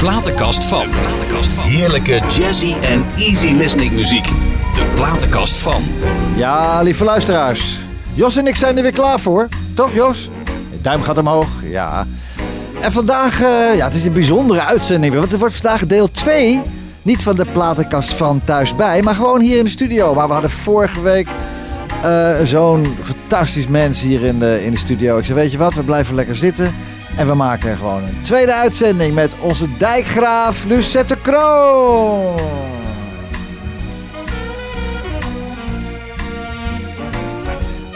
[0.00, 0.86] platenkast van.
[1.56, 4.24] Heerlijke jazzy en easy listening muziek.
[4.72, 5.82] De platenkast van.
[6.36, 7.78] Ja, lieve luisteraars.
[8.14, 9.48] Jos en ik zijn er weer klaar voor.
[9.74, 10.30] Toch, Jos?
[10.82, 11.46] Duim gaat omhoog.
[11.62, 12.06] Ja.
[12.80, 15.14] En vandaag, eh, ja, het is een bijzondere uitzending.
[15.14, 16.60] Want het wordt vandaag deel 2.
[17.02, 20.14] Niet van de platenkast van thuisbij, maar gewoon hier in de studio.
[20.14, 21.28] Maar we hadden vorige week
[22.02, 25.18] eh, zo'n fantastisch mens hier in de, in de studio.
[25.18, 26.74] Ik zei, weet je wat, we blijven lekker zitten.
[27.18, 32.38] En we maken gewoon een tweede uitzending met onze dijkgraaf Lucette Kroon.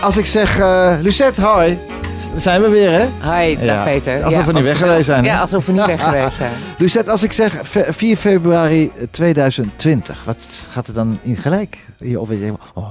[0.02, 1.78] Als ik zeg, eh Lucette, hoi.
[2.36, 3.06] Zijn we weer, hè?
[3.41, 4.22] Hi, dag Ja, Peter.
[4.24, 5.30] alsof we niet weg geweest zijn, hè?
[5.30, 6.52] Ja, alsof we niet weg geweest zijn.
[6.78, 10.38] Lucette, als ik zeg fe- 4 februari 2020, wat
[10.70, 11.78] gaat er dan in gelijk?
[11.98, 12.28] Hier, of,
[12.74, 12.88] oh,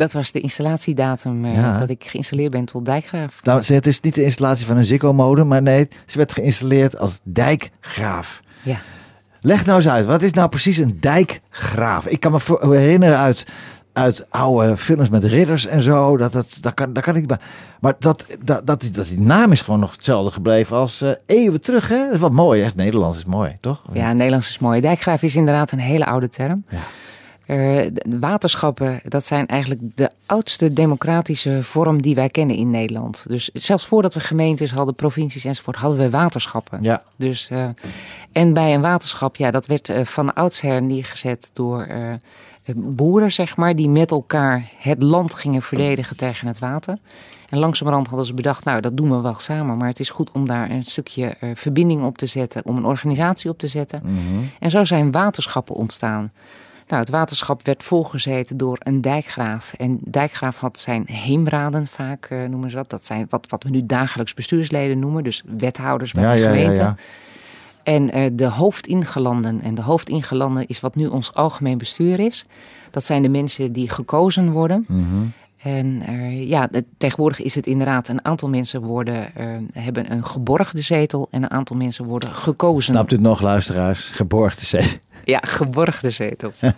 [0.00, 1.78] Dat was de installatiedatum eh, Ja.
[1.78, 3.40] dat ik geïnstalleerd ben tot dijkgraaf.
[3.42, 7.20] nou, het is niet de installatie van een Ziggo-modem, maar nee, ze werd geïnstalleerd als
[7.22, 8.40] dijkgraaf.
[8.62, 8.76] Ja.
[9.40, 12.06] Leg nou eens uit, wat is nou precies een dijkgraaf?
[12.06, 13.46] Ik kan me herinneren uit,
[13.92, 17.38] uit oude films met ridders en zo, dat, dat, dat, kan, dat kan ik bij.
[17.80, 21.10] Maar dat, dat, dat, die, dat die naam is gewoon nog hetzelfde gebleven als eh,
[21.26, 22.04] eeuwen terug, hè?
[22.04, 22.74] Dat is wat mooi, echt.
[22.76, 23.82] Nederlands is mooi, toch?
[23.92, 24.80] ja, Nederlands is mooi.
[24.80, 26.64] Dijkgraaf is inderdaad een hele oude term.
[26.68, 26.82] Ja.
[27.50, 27.86] Eh,
[28.20, 33.24] waterschappen, dat zijn eigenlijk de oudste democratische vorm die wij kennen in Nederland.
[33.28, 36.78] Dus zelfs voordat we gemeentes hadden, provincies enzovoort, hadden we waterschappen.
[36.82, 37.02] Ja.
[37.16, 37.68] Dus, eh,
[38.32, 41.88] en bij een waterschap, ja, dat werd eh, van oudsher neergezet door
[42.74, 46.98] boeren, zeg maar, die met elkaar het land gingen verdedigen tegen het water.
[47.48, 50.30] En langzamerhand hadden ze bedacht, nou, dat doen we wel samen, maar het is goed
[50.32, 54.00] om daar een stukje verbinding op te zetten, om een organisatie op te zetten.
[54.04, 54.44] Mhm.
[54.58, 56.30] En zo zijn waterschappen ontstaan.
[56.90, 59.72] Nou, het waterschap werd voorgezeten door een dijkgraaf.
[59.76, 62.90] En dijkgraaf had zijn heemraden vaak, eh, noemen ze dat.
[62.90, 66.44] Dat zijn wat, wat we nu dagelijks bestuursleden noemen, dus wethouders bij Ja, de ja,
[66.44, 66.80] ja, gemeente.
[66.80, 66.94] ja.
[67.82, 69.60] En eh, de hoofdingelanden.
[69.62, 72.46] En de hoofdingelanden is wat nu ons algemeen bestuur is.
[72.90, 74.84] Dat zijn de mensen die gekozen worden.
[74.88, 75.04] Mhm.
[75.62, 79.30] En eh, ja, tegenwoordig is het inderdaad een aantal mensen worden,
[79.72, 82.92] hebben een geborgde zetel en een aantal mensen worden gekozen.
[82.94, 84.00] Snapt u het nog, luisteraars?
[84.00, 85.00] Geborgde zee.
[85.24, 86.60] Ja, geborgde zetels.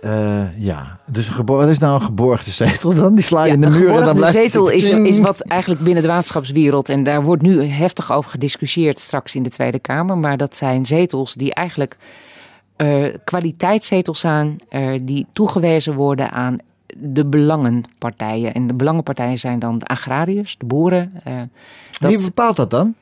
[0.00, 3.14] Eh, ja, dus een wat is nou een geborgde zetel dan?
[3.14, 5.18] Die sla je Ja, in de een muur en dan blijft het zetel is, is
[5.18, 9.50] wat eigenlijk binnen de waterschapswereld, en daar wordt nu heftig over gediscussieerd straks in de
[9.50, 11.96] Tweede Kamer, maar dat zijn zetels die eigenlijk
[12.76, 16.58] eh, kwaliteitszetels zijn, eh, die toegewezen worden aan
[16.96, 18.54] de belangenpartijen.
[18.54, 21.12] En de belangenpartijen zijn dan de agrariërs, de boeren.
[21.98, 22.94] Wie bepaalt dat dan?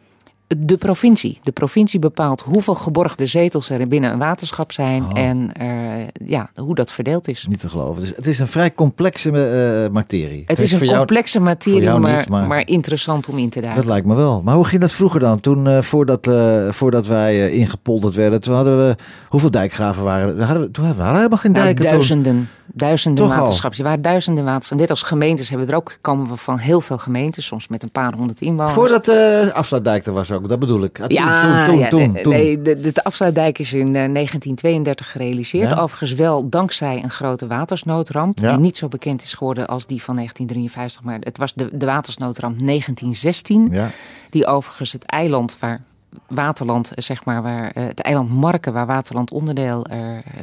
[0.59, 1.39] De provincie.
[1.43, 5.19] De provincie bepaalt hoeveel geborgde zetels er binnen een waterschap zijn Oh.
[5.19, 7.47] en eh, ja, hoe dat verdeeld is.
[7.49, 8.01] Niet te geloven.
[8.03, 10.43] Dus het is een vrij complexe eh, materie.
[10.47, 12.67] Het is een jou- complexe materie, maar, niet, maar- maar...
[12.67, 13.81] interessant om in te duiken.
[13.83, 14.43] Dat lijkt me wel.
[14.43, 15.41] Maar hoe ging dat vroeger dan?
[15.41, 16.31] Toen, eh, voordat,
[16.71, 18.97] voordat wij ingepolderd werden, toen hadden we...
[19.29, 20.45] Hoeveel dijkgraven waren er?
[20.45, 22.23] Hadden we, toen hadden we helemaal geen Nou, dijken.
[22.23, 22.49] toen.
[22.73, 23.79] Duizenden, Toch waterschappen.
[23.79, 24.87] Er waren duizenden waterschappen.
[24.87, 27.83] Net als gemeentes hebben we er ook, komen we van heel veel gemeentes, soms met
[27.83, 28.73] een paar honderd inwoners.
[28.73, 31.01] Voordat de afsluitdijk er was ook, dat bedoel ik.
[31.01, 35.11] Ah, toen, ja, toen, toen, ja, nee, de, de, de afsluitdijk is in eh, 1932
[35.11, 35.71] gerealiseerd.
[35.71, 35.81] Ja.
[35.81, 38.39] Overigens wel dankzij een grote watersnoodramp.
[38.39, 38.51] Ja.
[38.51, 41.03] Die niet zo bekend is geworden als die van 1953.
[41.03, 43.69] Maar het was de, de watersnoodramp 1916.
[43.71, 43.91] Ja.
[44.31, 45.81] Die overigens het eiland waar
[46.29, 49.99] Waterland, eh, zeg maar, waar, eh, het eiland Marken, waar Waterland onderdeel, eh,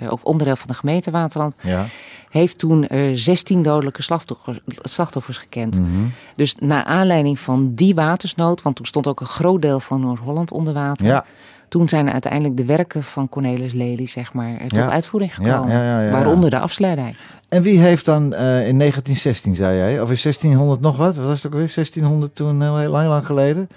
[0.09, 1.85] of onderdeel van de gemeente Waterland, Ja.
[2.29, 5.79] heeft toen eh 16 dodelijke slachtoffers, slachtoffers gekend.
[5.79, 5.89] Mhm.
[6.35, 10.51] Dus naar aanleiding van die watersnood, want toen stond ook een groot deel van Noord-Holland
[10.51, 11.05] onder water.
[11.07, 11.25] Ja.
[11.69, 14.89] Toen zijn uiteindelijk de werken van Cornelis Lely, zeg maar, tot Ja.
[14.89, 15.69] uitvoering gekomen.
[15.69, 16.11] ja, ja, ja, ja.
[16.11, 17.15] Waaronder de afsluitdijk.
[17.49, 21.15] En wie heeft dan in 1916, zei jij, of in 1600 nog wat?
[21.15, 21.69] Wat was het ook weer?
[21.69, 23.69] 1600 toen, heel lang, lang geleden?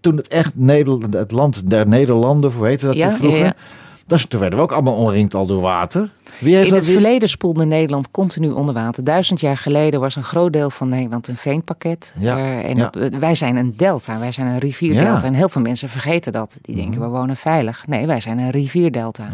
[0.00, 3.38] Toen het echt Nederland, het land der Nederlanden, hoe heette dat Ja, toen vroeger?
[4.06, 6.10] ja, toen werden we ook allemaal omringd al door water.
[6.40, 9.04] Wie heeft In het verleden spoelde Nederland continu onder water.
[9.04, 12.14] Duizend jaar geleden was een groot deel van Nederland een veenpakket.
[12.18, 12.88] Ja, Eh, en ja.
[12.90, 15.08] dat- wij zijn een delta, wij zijn een rivierdelta.
[15.10, 15.16] Ja.
[15.16, 15.26] Mhm.
[15.26, 16.58] En heel veel mensen vergeten dat.
[16.62, 17.86] Die denken, we wonen veilig.
[17.86, 19.28] Nee, wij zijn een rivierdelta.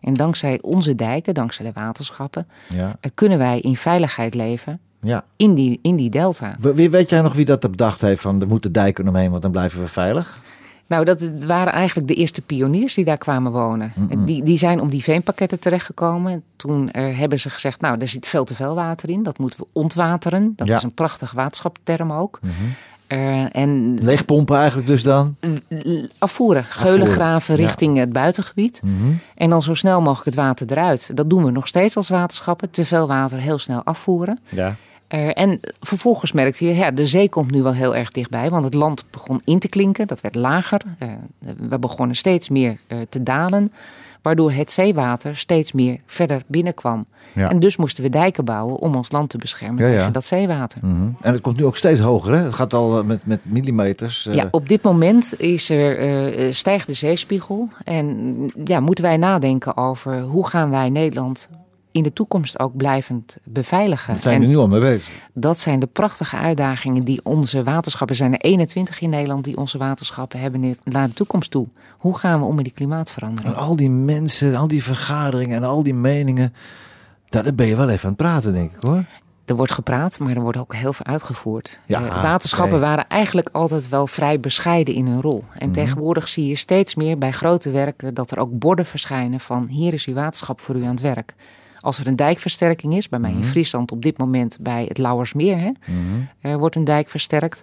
[0.00, 5.24] En dankzij onze dijken, dankzij de waterschappen, ja, eh, kunnen wij in veiligheid leven ja.
[5.36, 6.56] in die, in die delta.
[6.60, 9.50] Wie- weet jij nog wie dat bedacht heeft van er moeten dijken omheen, want dan
[9.50, 10.40] blijven we veilig?
[10.86, 13.92] Nou, dat waren eigenlijk de eerste pioniers die daar kwamen wonen.
[14.24, 16.42] Die, die zijn om die veenpakketten terechtgekomen.
[16.56, 19.22] Toen eh, hebben ze gezegd, nou, er zit veel te veel water in.
[19.22, 20.52] Dat moeten we ontwateren.
[20.56, 20.76] Dat Ja.
[20.76, 22.40] is een prachtig waterschapterm ook.
[23.06, 25.36] Eh, en Leegpompen eigenlijk dus dan?
[26.18, 27.64] afvoeren, geulen graven ja.
[27.66, 28.80] richting het buitengebied.
[28.84, 29.12] Mhm.
[29.34, 31.16] En dan zo snel mogelijk het water eruit.
[31.16, 32.70] Dat doen we nog steeds als waterschappen.
[32.70, 34.38] Te veel water heel snel afvoeren.
[34.48, 34.74] Ja.
[35.14, 38.64] Uh, en vervolgens merkte je, ja, de zee komt nu wel heel erg dichtbij, want
[38.64, 40.80] het land begon in te klinken, dat werd lager.
[41.02, 41.08] Uh,
[41.68, 43.72] we begonnen steeds meer uh, te dalen,
[44.22, 47.06] waardoor het zeewater steeds meer verder binnenkwam.
[47.34, 47.50] Ja.
[47.50, 50.78] En dus moesten we dijken bouwen om ons land te beschermen ja, tegen dat zeewater.
[50.82, 51.16] Mm -hmm.
[51.20, 52.42] En het komt nu ook steeds hoger, hè?
[52.42, 54.28] Het gaat al met, met millimeters.
[54.30, 57.68] Ja, op dit moment is er, stijgt de zeespiegel.
[57.84, 61.48] En ja, moeten wij nadenken over hoe gaan wij Nederland
[61.92, 64.12] in de toekomst ook blijvend beveiligen.
[64.12, 65.08] Dat zijn we nu al mee bezig.
[65.34, 69.56] Dat zijn de prachtige uitdagingen die onze waterschappen, er zijn er 21 in Nederland die
[69.56, 71.68] onze waterschappen hebben naar de toekomst toe.
[71.98, 73.54] Hoe gaan we om met die klimaatverandering?
[73.54, 76.54] En al die mensen, al die vergaderingen en al die meningen,
[77.28, 79.04] daar ben je wel even aan het praten denk ik hoor.
[79.50, 81.80] Er wordt gepraat, maar er wordt ook heel veel uitgevoerd.
[81.86, 85.44] Ja, uh, waterschappen waren eigenlijk altijd wel vrij bescheiden in hun rol.
[85.52, 85.72] En mhm.
[85.72, 89.92] tegenwoordig zie je steeds meer bij grote werken dat er ook borden verschijnen van hier
[89.92, 91.34] is uw waterschap voor u aan het werk.
[91.80, 93.46] Als er een dijkversterking is, bij mij in mhm.
[93.46, 96.28] Friesland op dit moment bij het Lauwersmeer, hè, mm
[96.58, 97.62] wordt een dijk versterkt.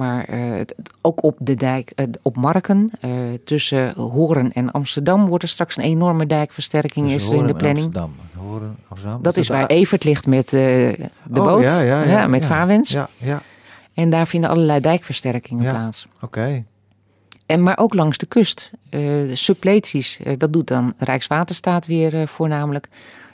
[0.00, 0.60] Maar uh,
[1.00, 5.76] ook op de dijk, uh, op Marken, uh, tussen Horen en Amsterdam wordt er straks
[5.76, 7.84] een enorme dijkversterking is er in de planning.
[7.84, 8.14] Amsterdam.
[8.36, 9.22] Horen, Amsterdam.
[9.22, 12.90] Dat is, waar Evert ligt met de oh, boot, ja, ja, ja, met vaarwens.
[12.90, 13.42] Ja, ja.
[13.94, 16.06] En daar vinden allerlei dijkversterkingen plaats.
[16.20, 16.64] Oké.
[17.46, 18.70] En maar ook langs de kust.
[19.32, 22.88] suppleties, dat doet dan Rijkswaterstaat weer voornamelijk.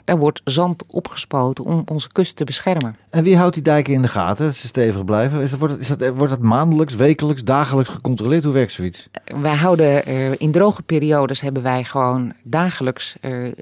[0.07, 2.95] Daar wordt zand opgespoten om onze kust te beschermen.
[3.09, 5.41] En wie houdt die dijken in de gaten, dat ze stevig blijven?
[5.41, 8.43] Is dat, wordt, is dat, wordt dat maandelijks, wekelijks, dagelijks gecontroleerd?
[8.43, 9.09] Hoe werkt zoiets?
[9.41, 13.53] Wij houden uh, in droge periodes hebben wij gewoon dagelijks uh,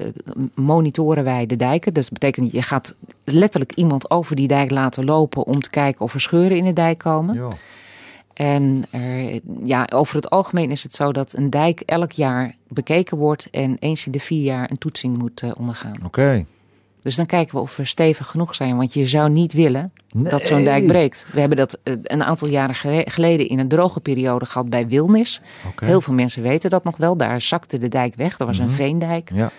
[0.56, 1.94] monitoren wij de dijken.
[1.94, 6.01] Dus dat betekent je gaat letterlijk iemand over die dijk laten lopen om te kijken
[6.01, 7.36] of er scheuren in de dijk komen.
[7.36, 7.50] Ja.
[8.36, 8.84] En
[9.64, 13.78] ja, over het algemeen is het zo dat een dijk elk jaar bekeken wordt en
[13.80, 15.98] eens in de vier jaar een toetsing moet uh, ondergaan.
[16.06, 16.46] Oké.
[17.06, 18.78] Dus dan kijken we of we stevig genoeg zijn.
[18.78, 21.28] Want je zou niet willen dat zo'n dijk breekt.
[21.32, 25.42] We hebben dat uh, een aantal jaren geleden in een droge periode gehad bij Wilnis.
[25.68, 25.90] Okay.
[25.90, 27.18] Heel veel mensen weten dat nog wel.
[27.18, 28.38] Daar zakte de dijk weg.
[28.38, 28.76] Dat was een mhm.
[28.76, 29.32] veendijk.
[29.34, 29.52] Ja.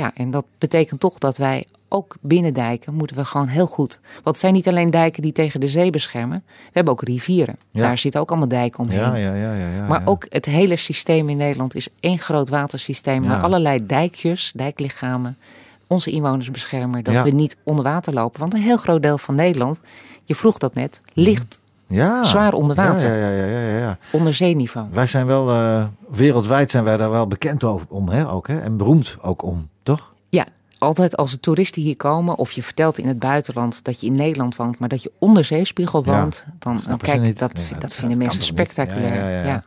[0.00, 4.00] Ja, en dat betekent toch dat wij ook binnen dijken moeten we gewoon heel goed.
[4.12, 6.42] Want het zijn niet alleen dijken die tegen de zee beschermen.
[6.46, 7.56] We hebben ook rivieren.
[7.72, 8.98] Daar zitten ook allemaal dijken omheen.
[8.98, 13.22] Ja, ja, ja, ja, maar ook het hele systeem in Nederland is één groot watersysteem.
[13.26, 15.36] Waar allerlei dijkjes, dijklichamen
[15.86, 17.04] onze inwoners beschermen.
[17.04, 18.40] Dat we niet onder water lopen.
[18.40, 19.80] Want een heel groot deel van Nederland,
[20.24, 21.59] je vroeg dat net, ligt
[21.90, 22.24] ja.
[22.24, 23.16] zwaar onder water.
[23.16, 24.86] Ja, ja, ja, ja, ja, Onder zeeniveau.
[24.90, 28.60] Wij zijn wel, uh, wereldwijd zijn wij daar wel bekend over, om, hè, ook, hè?
[28.60, 30.12] en beroemd ook om, toch?
[30.28, 30.46] Ja,
[30.78, 34.16] altijd als er toeristen hier komen, of je vertelt in het buitenland dat je in
[34.16, 38.18] Nederland woont, maar dat je onder zeespiegel woont, dan, dan kijk, dat, dat, dat vinden
[38.18, 39.46] mensen spectaculair.
[39.46, 39.64] Ja,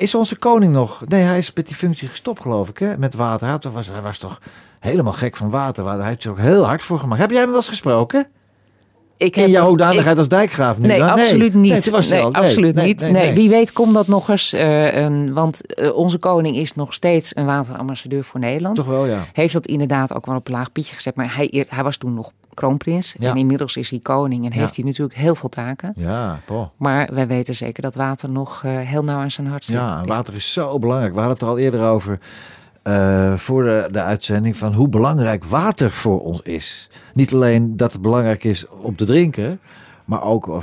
[0.00, 1.02] is onze koning nog?
[1.06, 2.98] Nee, hij is met die functie gestopt, geloof ik, hè?
[2.98, 3.46] met water.
[3.46, 4.40] Hij was, hij was toch
[4.78, 5.86] helemaal gek van water.
[5.86, 7.20] Hij heeft er ook heel hard voor gemaakt.
[7.20, 8.26] Heb jij hem wel eens gesproken?
[9.20, 10.86] Ik heb, in jouw hoedanigheid als dijkgraaf nu?
[10.86, 11.90] Nee, absoluut niet.
[11.90, 13.10] Nee, nee, absoluut niet.
[13.10, 14.54] Nee, Wie weet komt dat nog eens.
[14.54, 18.76] Uh, een, want uh, onze koning is nog steeds een waterambassadeur voor Nederland.
[18.76, 19.26] Toch wel, ja.
[19.32, 21.14] Heeft dat inderdaad ook wel op een laag pietje gezet.
[21.14, 23.14] Maar hij, hij was toen nog kroonprins.
[23.18, 23.30] Ja.
[23.30, 25.92] En inmiddels is hij koning en heeft hij natuurlijk heel veel taken.
[25.96, 26.70] Ja, toch.
[26.76, 29.76] Maar wij weten zeker dat water nog uh, heel nauw aan zijn hart zit.
[29.76, 31.12] Ja, water is zo belangrijk.
[31.12, 32.18] We hadden het er al eerder over.
[32.84, 36.90] Uh, voor de, de uitzending van hoe belangrijk water voor ons is.
[37.14, 39.60] Niet alleen dat het belangrijk is om te drinken,
[40.04, 40.58] maar ook uh,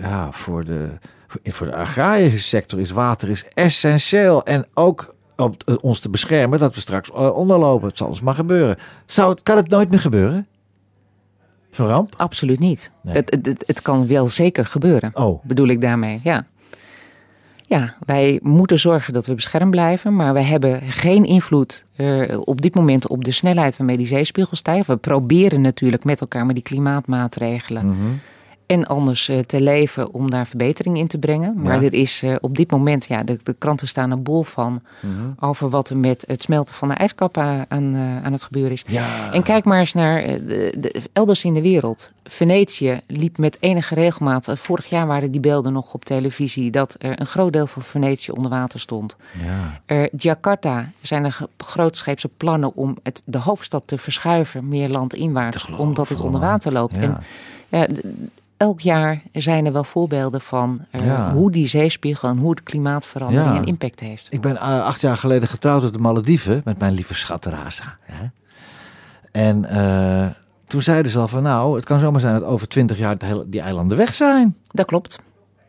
[0.00, 0.88] ja, voor, de,
[1.26, 4.44] voor, voor de agrarische sector is water is essentieel.
[4.44, 7.88] En ook om ons te beschermen dat we straks onderlopen.
[7.88, 8.76] Het zal ons maar gebeuren.
[9.06, 10.46] Zou het, kan het nooit meer gebeuren?
[11.70, 12.14] Zo'n ramp?
[12.16, 12.92] Absoluut niet.
[13.06, 15.10] Het, het, het, kan wel zeker gebeuren.
[15.14, 15.44] Oh.
[15.44, 16.46] Bedoel ik daarmee, ja.
[17.74, 22.60] Ja, wij moeten zorgen dat we beschermd blijven, maar we hebben geen invloed uh, op
[22.62, 24.86] dit moment op de snelheid waarmee die zeespiegel stijgt.
[24.86, 28.20] We proberen natuurlijk met elkaar met die klimaatmaatregelen mm
[28.66, 31.54] en anders uh, te leven om daar verbetering in te brengen.
[31.56, 34.82] Maar er is uh, op dit moment, ja, de, de kranten staan er bol van
[35.00, 38.72] mm over wat er met het smelten van de ijskap aan, uh, aan het gebeuren
[38.72, 38.84] is.
[38.86, 39.32] Ja.
[39.32, 42.12] En kijk maar eens naar de, de, elders in de wereld.
[42.24, 44.48] Venetië liep met enige regelmaat.
[44.52, 48.30] Vorig jaar waren die beelden nog op televisie dat er een groot deel van Venetië
[48.30, 49.16] onder water stond.
[49.86, 50.08] Ja.
[50.16, 56.20] Jakarta zijn er grootscheepse plannen om het, de hoofdstad te verschuiven, meer landinwaarts, omdat het
[56.20, 56.98] onder water loopt.
[56.98, 57.16] En
[57.68, 57.86] ja,
[58.64, 63.52] elk jaar zijn er wel voorbeelden van uh, hoe die zeespiegel en hoe de klimaatverandering
[63.52, 63.58] ja.
[63.58, 64.32] een impact heeft.
[64.32, 67.98] Ik ben uh, acht jaar geleden getrouwd op de Malediven met mijn lieve schat Rasa.
[68.06, 68.32] Ja.
[69.32, 70.26] En uh,
[70.66, 73.48] toen zeiden ze al van nou, het kan zomaar zijn dat over twintig jaar hele,
[73.48, 74.56] die eilanden weg zijn.
[74.70, 75.18] Dat klopt.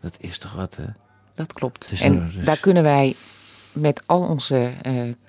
[0.02, 0.86] Dat is toch wat, hè?
[1.34, 1.90] Dat klopt.
[1.90, 2.46] Dus en dus...
[2.46, 3.16] daar kunnen wij
[3.72, 4.74] met al onze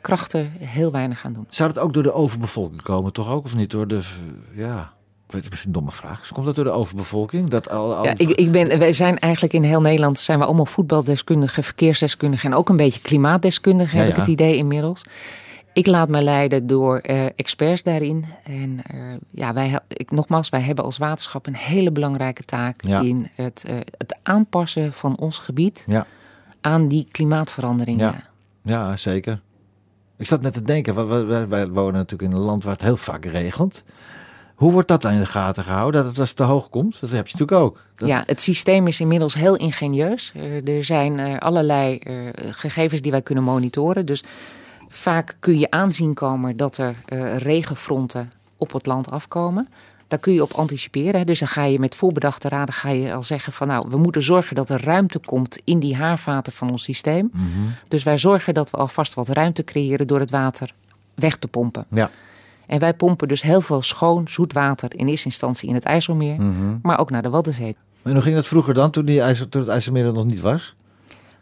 [0.00, 1.46] krachten heel weinig aan doen.
[1.48, 3.44] Zou dat ook door de overbevolking komen, toch ook?
[3.44, 4.00] Of niet door de,
[4.54, 4.94] ja...
[5.26, 6.20] Dat is een domme vraag.
[6.20, 7.48] Dus komt dat door de overbevolking?
[7.48, 8.04] Dat al, al...
[8.04, 12.50] Ja, ik, ik ben, wij zijn eigenlijk in heel Nederland zijn we allemaal voetbaldeskundigen, verkeersdeskundigen
[12.50, 15.04] en ook een beetje klimaatdeskundigen, Ja, heb ik het idee inmiddels.
[15.72, 18.24] Ik laat me leiden door eh, experts daarin.
[18.42, 23.00] En eh, ja, wij, ik, nogmaals, wij hebben als waterschap een hele belangrijke taak Ja.
[23.00, 25.86] in het, eh, het aanpassen van ons gebied
[26.60, 28.12] aan die klimaatveranderingen.
[28.12, 28.24] Ja.
[28.62, 29.40] Ja, zeker.
[30.16, 32.96] Ik zat net te denken, wij, wij wonen natuurlijk in een land waar het heel
[32.96, 33.84] vaak regent.
[34.56, 36.00] Hoe wordt dat dan in de gaten gehouden?
[36.00, 37.00] Dat het als te hoog komt?
[37.00, 37.82] Dat heb je natuurlijk ook.
[37.96, 40.32] Dat- Ja, het systeem is inmiddels heel ingenieus.
[40.64, 44.06] Er, zijn eh, allerlei eh, gegevens die wij kunnen monitoren.
[44.06, 44.22] Dus
[44.88, 49.68] vaak kun je aanzien komen dat er eh, regenfronten op het land afkomen.
[50.08, 51.26] Daar kun je op anticiperen.
[51.26, 54.22] Dus dan ga je met voorbedachte raden ga je al zeggen van nou, we moeten
[54.22, 57.30] zorgen dat er ruimte komt in die haarvaten van ons systeem.
[57.32, 57.44] Mhm.
[57.88, 60.70] Dus wij zorgen dat we alvast wat ruimte creëren door het water
[61.14, 61.84] weg te pompen.
[61.90, 62.10] Ja.
[62.66, 66.34] En wij pompen dus heel veel schoon, zoet water in eerste instantie in het IJsselmeer,
[66.42, 66.76] Mhm.
[66.82, 67.76] maar ook naar de Waddenzee.
[68.02, 70.40] En hoe ging dat vroeger dan, toen, die IJssel, toen het IJsselmeer er nog niet
[70.40, 70.74] was?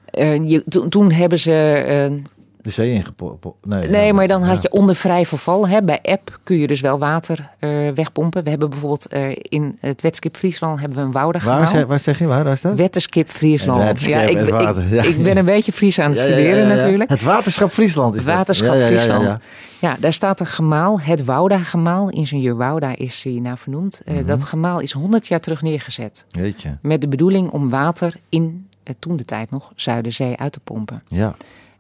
[0.04, 1.52] Eh, je, toen hebben ze.
[1.52, 2.25] eh,
[2.64, 3.44] De zee ingepompt?
[3.62, 5.68] Nee, nee, ja, maar dan had je onder vrij verval.
[5.68, 8.44] Hè, bij app kun je dus wel water eh, wegpompen.
[8.44, 11.66] We hebben bijvoorbeeld eh, in het Wetskip Friesland hebben we een Waar, woudergemaal.
[11.68, 12.76] zeg, waar zeg je, waar is dat?
[12.76, 14.00] Wetterskip Friesland.
[14.04, 15.02] Ja, ik, ik, water, ja.
[15.02, 17.11] ik ben een beetje Fries aan het studeren natuurlijk.
[17.11, 18.35] Het waterschap Friesland is dat.
[18.35, 19.37] Waterschap Friesland.
[19.78, 19.97] ja.
[20.00, 22.11] Daar staat een gemaal, het Wouda-gemaal.
[22.11, 24.02] Ingenieur Wouda is hij naar vernoemd.
[24.04, 24.26] Eh, Mhm.
[24.26, 26.25] Dat gemaal is 100 jaar terug neergezet.
[26.28, 26.76] Jeetje.
[26.83, 28.68] Met de bedoeling om water in,
[28.99, 31.02] toen de tijd nog, Zuiderzee uit te pompen.
[31.09, 31.35] Ja.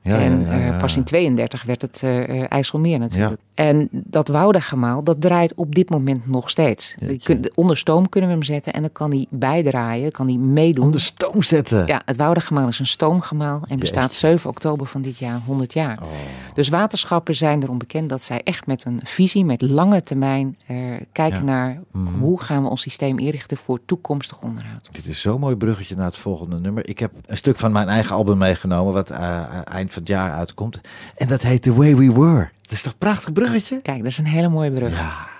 [0.04, 3.40] Ja, en eh, pas in 32 werd het eh, IJsselmeer natuurlijk.
[3.54, 6.94] En dat Woudagemaal, dat draait op dit moment nog steeds.
[7.22, 10.84] Kun- onder stoom kunnen we hem zetten en dan kan hij bijdraaien, kan hij meedoen.
[10.84, 11.86] Onder stoom zetten.
[11.86, 14.26] Ja, het Woudagemaal is een stoomgemaal en bestaat Jeetje.
[14.28, 15.98] 7 oktober van dit jaar 100 jaar.
[16.02, 16.08] Oh.
[16.54, 20.56] Dus waterschappen zijn erom bekend dat zij echt met een visie, met lange termijn,
[21.12, 22.18] kijken naar Mhm.
[22.18, 24.88] hoe gaan we ons systeem inrichten voor toekomstig onderhoud.
[24.92, 26.88] Dit is zo'n mooi bruggetje naar het volgende nummer.
[26.88, 30.80] Ik heb een stuk van mijn eigen album meegenomen, wat eind van het jaar uitkomt.
[31.16, 32.48] En dat heet The Way We Were.
[32.62, 33.80] Dat is toch een prachtig bruggetje?
[33.82, 34.98] Kijk, dat is een hele mooie brug.
[34.98, 35.32] Ja.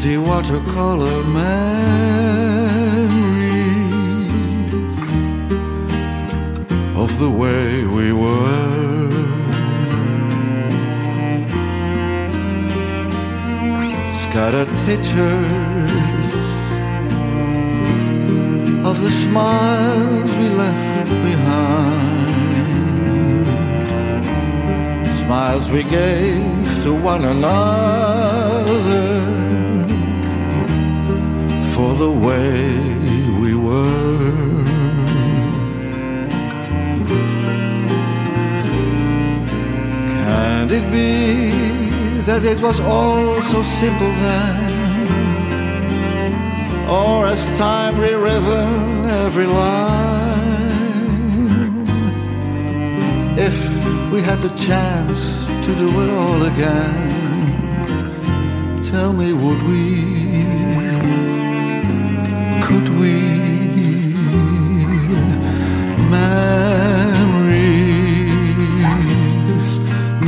[0.00, 1.58] Misty watercolor memories
[6.96, 9.10] of the way we were.
[14.24, 15.90] Scattered pictures
[18.86, 22.26] of the smiles we left behind.
[25.22, 28.19] Smiles we gave to one another
[32.00, 32.72] the way
[33.42, 34.64] we were.
[40.08, 44.70] Can it be that it was all so simple then?
[46.90, 50.40] or as time rewritten every line.
[53.38, 53.56] If
[54.10, 57.08] we had the chance to do it all again,
[58.82, 60.69] tell me, would we?
[62.70, 63.14] Could we?
[68.70, 69.66] Memories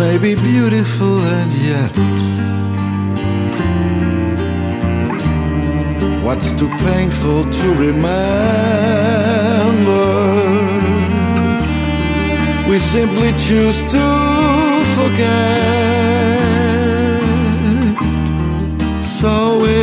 [0.00, 1.94] may be beautiful and yet.
[6.24, 8.12] What's too painful to remember?
[12.68, 14.06] We simply choose to
[14.96, 15.62] forget.
[19.20, 19.34] So
[19.64, 19.81] is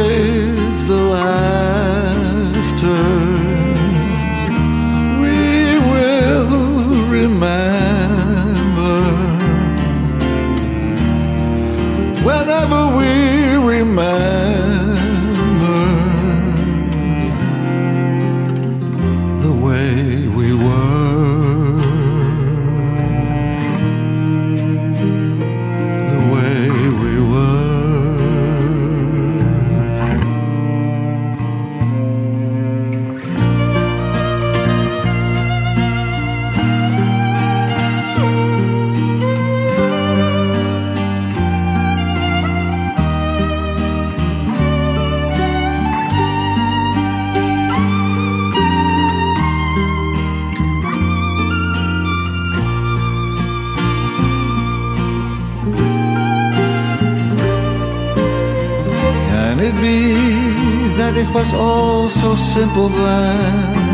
[61.33, 63.89] was all so simple then?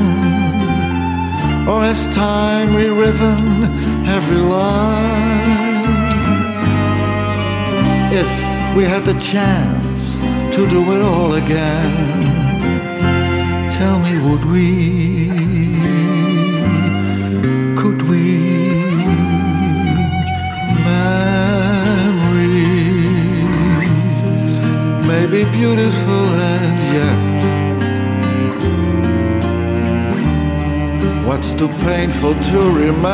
[1.68, 3.64] Or has time rewritten
[4.08, 5.86] every line?
[8.14, 8.30] If
[8.76, 10.20] we had the chance
[10.56, 11.94] to do it all again,
[13.72, 15.30] tell me, would we?
[17.76, 18.24] Could we?
[23.76, 24.60] Memories
[25.06, 27.25] may be beautiful and yet
[31.26, 33.06] What's too painful to remember?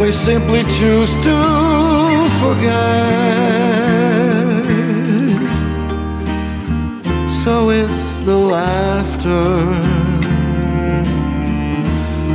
[0.00, 1.38] We simply choose to
[2.40, 3.38] forget.
[7.44, 9.48] So it's the laughter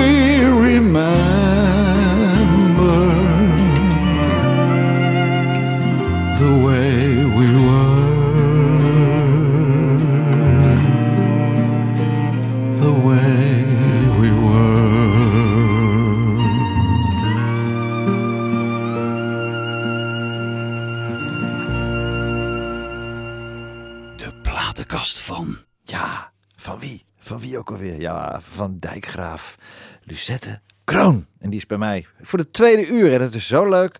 [28.39, 29.58] Van Dijkgraaf
[30.04, 31.26] Lucette Kroon.
[31.39, 33.13] En die is bij mij voor de tweede uur.
[33.13, 33.98] En dat is zo leuk.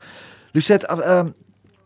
[0.52, 1.30] Lucette, eh, ehm,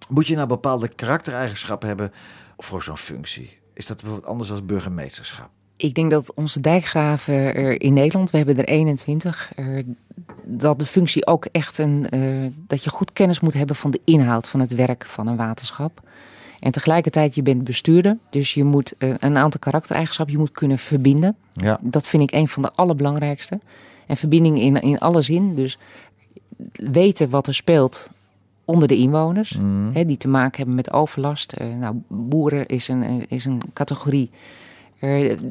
[0.10, 2.12] moet je nou bepaalde karaktereigenschappen hebben
[2.58, 3.60] voor zo'n functie?
[3.74, 5.50] Is dat bijvoorbeeld anders dan burgemeesterschap?
[5.76, 9.84] Ik denk dat onze dijkgraven er in Nederland, we hebben er 21, er,
[10.44, 12.10] dat de functie ook echt een.
[12.10, 15.36] eh, dat je goed kennis moet hebben van de inhoud van het werk van een
[15.36, 16.02] waterschap.
[16.64, 20.78] En tegelijkertijd, je bent bestuurder, dus je moet eh, een aantal karaktereigenschappen, je moet kunnen
[20.78, 21.36] verbinden.
[21.54, 21.80] Ja.
[21.82, 23.60] Dat vind ik een van de allerbelangrijkste.
[24.08, 25.56] En verbinding in, in alle zin.
[25.56, 25.78] Dus
[26.74, 28.10] weten wat er speelt
[28.66, 29.58] onder de inwoners.
[29.58, 29.92] Mhm.
[29.94, 31.54] Hè, die te maken hebben met overlast.
[31.54, 34.30] Eh, nou, boeren is een, is een categorie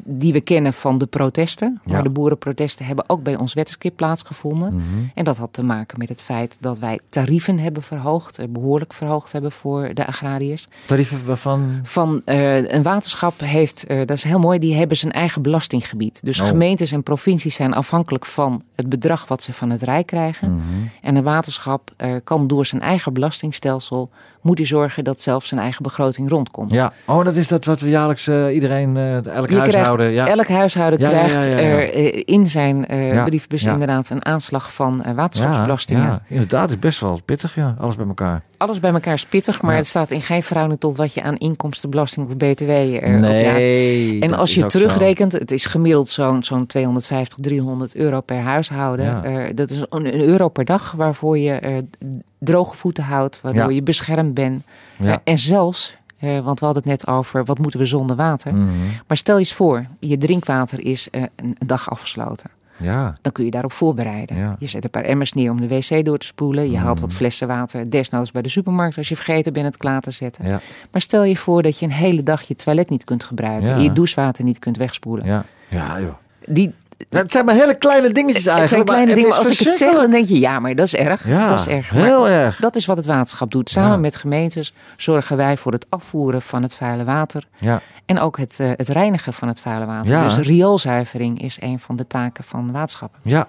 [0.05, 1.81] die we kennen van de protesten.
[1.85, 1.91] Ja.
[1.93, 4.73] Maar de boerenprotesten hebben ook bij ons wettenskip plaatsgevonden.
[4.73, 4.83] Mhm.
[5.15, 8.37] En dat had te maken met het feit dat wij tarieven hebben verhoogd.
[8.39, 10.67] eh, behoorlijk verhoogd hebben voor de agrariërs.
[10.85, 11.79] Tarieven waarvan.
[11.83, 16.25] Van eh, een waterschap heeft, eh, dat is heel mooi, die hebben zijn eigen belastinggebied.
[16.25, 16.47] Dus Oh.
[16.47, 20.51] gemeentes en provincies zijn afhankelijk van het bedrag wat ze van het Rijk krijgen.
[20.51, 20.61] Mhm.
[21.01, 24.09] En een waterschap eh, kan door zijn eigen belastingstelsel,
[24.41, 26.71] moet hij zorgen dat zelfs zijn eigen begroting rondkomt.
[26.71, 29.17] Ja, oh, dat is dat wat we jaarlijks eh, iedereen, eh,
[29.49, 30.11] elk Je huishouden.
[30.11, 30.35] krijgt, Ja.
[30.35, 34.73] Elk huishouden Ja, krijgt ja, er eh, in zijn eh, Ja, briefbus inderdaad een aanslag
[34.73, 36.03] van eh, waterschapsbelastingen.
[36.03, 37.75] Ja, inderdaad, is best wel pittig, ja.
[37.79, 38.41] Alles bij elkaar.
[38.57, 41.37] Alles bij elkaar is pittig, maar het staat in geen verhouding tot wat je aan
[41.37, 44.21] inkomstenbelasting of btw er nee.
[44.21, 44.67] En als je zo.
[44.67, 49.23] terugrekent, het is gemiddeld zo'n zo'n 250, 300 euro per huishouden.
[49.23, 51.77] Eh, dat is een, een euro per dag waarvoor je eh,
[52.39, 54.63] droge voeten houdt, waardoor je beschermd bent.
[54.99, 58.55] Eh, en zelfs, eh, want we hadden het net over wat moeten we zonder water.
[58.55, 58.67] Mhm.
[59.07, 62.49] Maar stel je eens voor, je drinkwater is eh, een, een dag afgesloten.
[62.77, 64.37] Ja, Dan kun je daarop voorbereiden.
[64.37, 64.55] Ja.
[64.59, 66.71] Je zet een paar emmers neer om de wc door te spoelen.
[66.71, 67.01] Je haalt Mm.
[67.01, 70.45] wat flessen water, desnoods bij de supermarkt als je vergeten bent het klaar te zetten.
[70.47, 70.59] ja,
[70.91, 73.73] Maar stel je voor dat je een hele dag je toilet niet kunt gebruiken.
[73.73, 75.25] En Je douchewater niet kunt wegspoelen.
[75.25, 75.45] ja.
[75.69, 76.13] Ja, joh.
[76.47, 76.73] Die,
[77.09, 78.61] Het zijn maar hele kleine dingetjes eigenlijk.
[78.61, 80.59] het zijn kleine maar dingen, is maar als ik het zeg, dan denk je, ja,
[80.59, 81.27] maar dat is erg.
[81.27, 81.91] Ja, dat is erg.
[81.93, 82.59] Maar heel erg.
[82.59, 83.69] dat is wat het waterschap doet.
[83.69, 83.97] Samen Ja.
[83.97, 87.47] met gemeentes zorgen wij voor het afvoeren van het vuile water.
[87.57, 90.11] Ja, En ook het, eh, het reinigen van het vuile water.
[90.11, 90.23] Ja.
[90.23, 93.19] Dus rioolzuivering is een van de taken van waterschappen.
[93.23, 93.47] ja.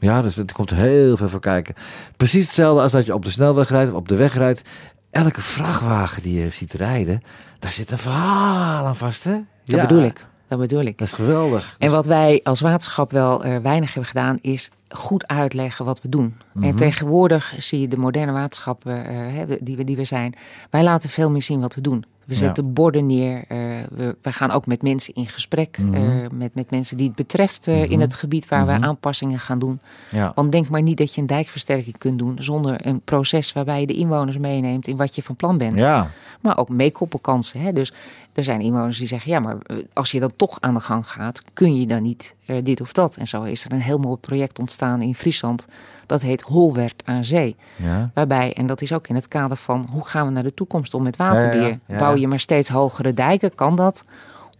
[0.00, 1.74] Ja, dus er komt heel veel voor kijken.
[2.16, 4.62] Precies hetzelfde als dat je op de snelweg rijdt of op de weg rijdt.
[5.10, 7.22] Elke vrachtwagen die je ziet rijden,
[7.58, 9.30] daar zit een verhaal aan vast, hè?
[9.32, 10.24] Dat Ja, bedoel ik.
[10.48, 10.98] Dat bedoel ik.
[10.98, 11.76] Dat is geweldig.
[11.78, 16.08] En wat wij als waterschap wel eh, weinig hebben gedaan, is goed uitleggen wat we
[16.08, 16.36] doen.
[16.52, 16.64] Mhm.
[16.64, 20.34] En tegenwoordig zie je de moderne waterschappen eh, die, we, die we zijn.
[20.70, 22.04] Wij laten veel meer zien wat we doen.
[22.28, 22.40] We Ja.
[22.40, 23.44] zetten borden neer.
[23.48, 23.58] eh,
[23.90, 25.78] we, we gaan ook met mensen in gesprek.
[25.78, 25.94] Mhm.
[25.94, 28.00] eh, met, met mensen die het betreft eh, in Mhm.
[28.00, 28.80] het gebied waar Mhm.
[28.80, 29.80] we aanpassingen gaan doen.
[30.10, 30.32] Ja.
[30.34, 33.86] Want denk maar niet dat je een dijkversterking kunt doen zonder een proces waarbij je
[33.86, 35.78] de inwoners meeneemt in wat je van plan bent.
[35.78, 36.10] Ja,
[36.40, 37.60] Maar ook meekoppelkansen.
[37.60, 37.72] Hè?
[37.72, 37.92] Dus
[38.32, 39.56] er zijn inwoners die zeggen, ja, maar
[39.92, 43.16] als je dan toch aan de gang gaat, kun je dan niet dit of dat.
[43.16, 45.66] En zo is er een heel mooi project ontstaan in Friesland.
[46.08, 47.56] Dat heet Holwert aan Zee.
[47.76, 48.10] ja.
[48.14, 50.94] Waarbij, en dat is ook in het kader van hoe gaan we naar de toekomst
[50.94, 51.62] om met waterbeheer.
[51.68, 51.98] Ja, ja, ja.
[51.98, 54.04] Bouw je maar steeds hogere dijken, kan dat?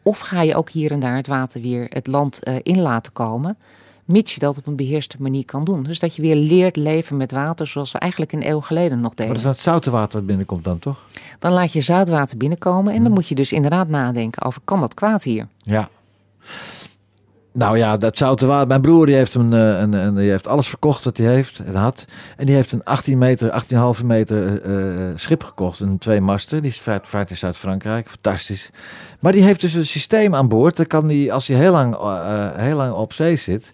[0.03, 3.13] Of ga je ook hier en daar het water weer het land eh, in laten
[3.13, 3.57] komen?
[4.05, 5.83] Mits je dat op een beheerste manier kan doen.
[5.83, 9.03] Dus dat je weer leert leven met water zoals we eigenlijk een eeuw geleden nog
[9.17, 9.33] Maar deden.
[9.33, 10.99] dat is dat zoute water wat binnenkomt dan, toch?
[11.39, 12.97] Dan laat je zoutwater binnenkomen Hm.
[12.99, 15.47] en dan moet je dus inderdaad nadenken over kan dat kwaad hier?
[15.59, 15.89] Ja.
[17.59, 18.68] Nou ja, dat zoute water.
[18.68, 21.59] Mijn broer die heeft, een, eh, een, een, die heeft alles verkocht wat hij heeft
[21.59, 22.05] en had.
[22.37, 23.64] En die heeft een 18 meter,
[23.99, 25.81] 18,5 meter eh, eh, schip gekocht.
[25.81, 26.62] Een twee masten.
[26.62, 28.09] Die vaart, vaart in Zuid-Frankrijk.
[28.09, 28.71] Fantastisch.
[29.21, 30.77] Maar die heeft dus een systeem aan boord.
[30.77, 31.97] Dan kan die, als hij heel lang,
[32.57, 33.73] heel lang op zee zit.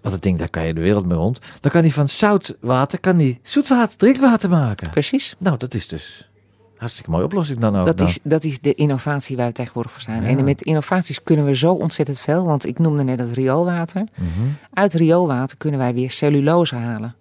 [0.00, 1.38] Want dat ding, daar kan je de wereld mee rond.
[1.60, 4.90] Dan kan hij van zout water, kan hij zoetwater, drinkwater maken.
[4.90, 5.34] Precies.
[5.38, 6.28] Nou, dat is dus
[6.76, 7.86] hartstikke mooie oplossing dan ook.
[7.86, 8.06] Dat dan.
[8.06, 10.22] is, dat is de innovatie waar we tegenwoordig voor staan.
[10.22, 10.28] Ja.
[10.28, 12.44] En met innovaties kunnen we zo ontzettend veel.
[12.44, 14.06] Want ik noemde net het rioolwater.
[14.14, 14.48] Mhm.
[14.72, 17.14] Uit rioolwater kunnen wij weer cellulose halen.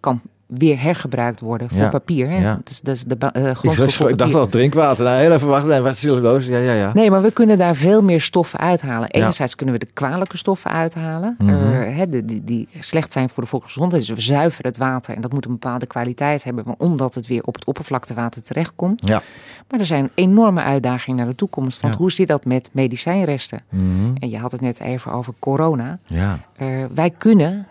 [0.00, 0.20] Kan
[0.50, 1.88] weer hergebruikt worden voor Ja.
[1.88, 2.28] papier.
[2.30, 2.38] Hè?
[2.40, 2.60] Ja.
[2.64, 5.04] Dus dat is de eh, Ik, ik dacht al drinkwater.
[5.04, 5.82] Nou, heel even wachten.
[5.82, 6.50] Wat is cellulose?
[6.50, 6.90] Ja, ja, ja.
[6.94, 9.08] Nee, maar we kunnen daar veel meer stoffen uithalen.
[9.10, 11.50] Enerzijds kunnen we de kwalijke stoffen uithalen, Mhm.
[11.50, 14.06] eh, hè, de- die, die slecht zijn voor de volksgezondheid.
[14.06, 17.26] Dus we zuiveren het water en dat moet een bepaalde kwaliteit hebben, maar omdat het
[17.26, 19.06] weer op het oppervlaktewater terechtkomt.
[19.06, 19.22] Ja.
[19.70, 21.80] Maar er zijn enorme uitdagingen naar de toekomst.
[21.80, 23.62] Want hoe zit dat met medicijnresten?
[23.68, 23.84] Mhm.
[24.18, 25.98] En je had het net even over corona.
[26.06, 26.38] Ja.
[26.56, 27.66] Eh, wij kunnen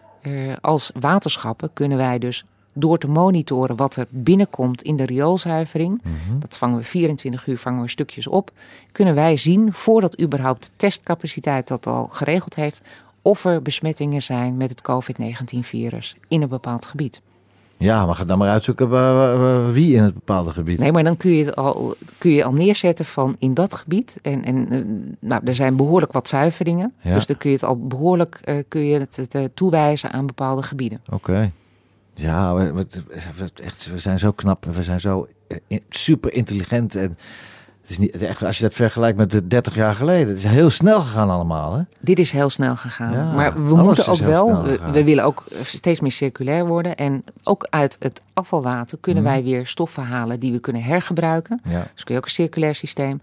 [0.61, 2.45] als waterschappen, kunnen wij dus
[2.79, 6.01] door te monitoren wat er binnenkomt in de rioolzuivering.
[6.03, 6.39] Mhm.
[6.39, 8.51] Dat vangen we 24 uur vangen we stukjes op.
[8.91, 12.81] Kunnen wij zien, voordat überhaupt de testcapaciteit dat al geregeld heeft,
[13.21, 17.21] of er besmettingen zijn met het COVID-19-virus in een bepaald gebied.
[17.79, 18.89] Ja, maar ga dan maar uitzoeken
[19.73, 20.79] wie in het bepaalde gebied.
[20.79, 24.19] Nee, maar dan kun je het al, kun je al neerzetten van in dat gebied.
[24.21, 24.81] En, en eh,
[25.19, 26.93] nou, er zijn behoorlijk wat zuiveringen.
[27.01, 27.13] Ja.
[27.13, 30.25] Dus dan kun je het al behoorlijk eh, kun je het, het, eh, toewijzen aan
[30.25, 31.01] bepaalde gebieden.
[31.09, 31.51] Oké.
[32.21, 32.85] Ja, we, we,
[33.35, 36.95] we- echt, we zijn zo knap en we zijn zo eh, in- super intelligent.
[36.95, 37.17] En
[37.81, 40.43] het is niet, echt, als je dat vergelijkt met de 30 jaar geleden, het is
[40.43, 41.73] heel snel gegaan allemaal.
[41.75, 41.81] Hè?
[41.99, 43.11] Dit is heel snel gegaan.
[43.11, 46.95] Ja, maar we moeten ook wel, we, willen ook steeds meer circulair worden.
[46.95, 49.31] En ook uit het afvalwater kunnen Mhm.
[49.31, 51.61] wij weer stoffen halen die we kunnen hergebruiken.
[51.63, 51.87] Ja.
[51.93, 53.21] Dus kun je ook een circulair systeem.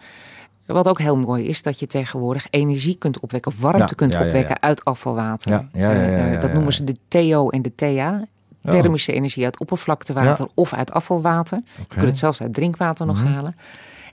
[0.67, 4.19] Wat ook heel mooi is, dat je tegenwoordig energie kunt opwekken warmte Ja, kunt ja,
[4.21, 5.51] ja, opwekken uit afvalwater.
[5.51, 8.25] Ja, ja, ja, Eh, eh, dat noemen ze de TO en de TA.
[8.71, 11.61] Thermische energie uit oppervlaktewater of uit afvalwater.
[11.77, 13.33] Je kunt het zelfs uit drinkwater nog Mhm.
[13.33, 13.57] halen.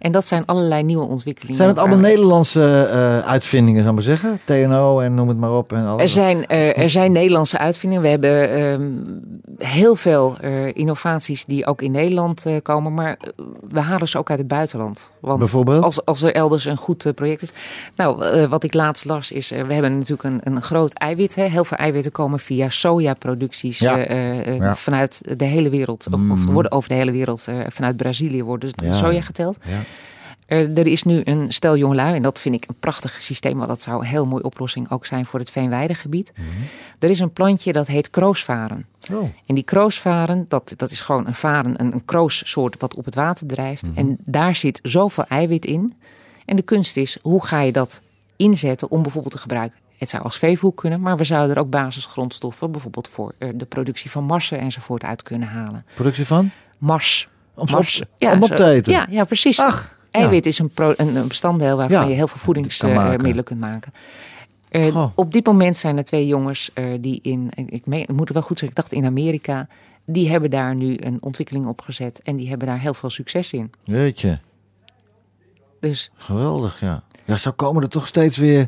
[0.03, 1.55] En dat zijn allerlei nieuwe ontwikkelingen.
[1.57, 4.39] Zijn het allemaal Nederlandse eh, uitvindingen, zou ik maar zeggen?
[4.45, 5.73] TNO en noem het maar op.
[5.73, 6.01] En alles.
[6.01, 8.03] Er zijn, eh, er zijn Nederlandse uitvindingen.
[8.03, 8.89] We hebben ehm,
[9.57, 12.93] heel veel eh, innovaties die ook in Nederland komen.
[12.93, 13.17] Maar
[13.69, 15.09] we halen ze ook uit het buitenland.
[15.19, 15.83] Want Bijvoorbeeld?
[15.83, 17.49] als, als er elders een goed project is.
[17.95, 21.35] Nou, wat ik laatst las is, we hebben natuurlijk een, een groot eiwit.
[21.35, 21.43] Hè.
[21.43, 23.97] Heel veel eiwitten komen via sojaproducties Ja.
[23.97, 24.75] Ja.
[24.75, 26.07] vanuit de hele wereld.
[26.07, 26.51] Of- Of Mhm.
[26.53, 28.93] worden over de hele wereld, vanuit Brazilië worden dus Ja.
[28.93, 29.57] soja geteld.
[29.67, 29.71] Ja.
[30.53, 33.67] Er, er is nu een stel jongelui, en dat vind ik een prachtig systeem, want
[33.67, 36.33] dat zou een heel mooie oplossing ook zijn voor het Veenweidegebied.
[36.99, 38.85] Er is een plantje dat heet kroosvaren.
[39.11, 39.29] Oh.
[39.45, 43.15] En die kroosvaren, dat, dat is gewoon een varen, een, een kroossoort wat op het
[43.15, 43.89] water drijft.
[43.95, 45.93] En daar zit zoveel eiwit in.
[46.45, 48.01] En de kunst is, hoe ga je dat
[48.35, 49.79] inzetten om bijvoorbeeld te gebruiken?
[49.97, 53.65] Het zou als veevoer kunnen, maar we zouden er ook basisgrondstoffen, bijvoorbeeld voor eh, de
[53.65, 55.85] productie van marsen enzovoort, uit kunnen halen.
[55.95, 56.51] Productie van?
[56.77, 57.27] Mars.
[57.55, 58.01] Om, Mars.
[58.01, 58.93] op, om op te eten?
[58.93, 59.59] Ja, ja precies.
[59.59, 63.93] Ach, Eiwit is een, pro- een, een bestanddeel waarvan je heel veel voedingsmiddelen kunt maken.
[64.69, 68.19] Eh, op dit moment zijn er twee jongens eh, die in, ik, meen, ik moet
[68.27, 69.67] het wel goed zeggen, ik dacht in Amerika,
[70.05, 73.53] die hebben daar nu een ontwikkeling op gezet en die hebben daar heel veel succes
[73.53, 73.71] in.
[73.85, 74.37] Weet je,
[75.79, 77.03] Dus geweldig, ja.
[77.25, 78.67] Ja, zo komen er toch steeds weer...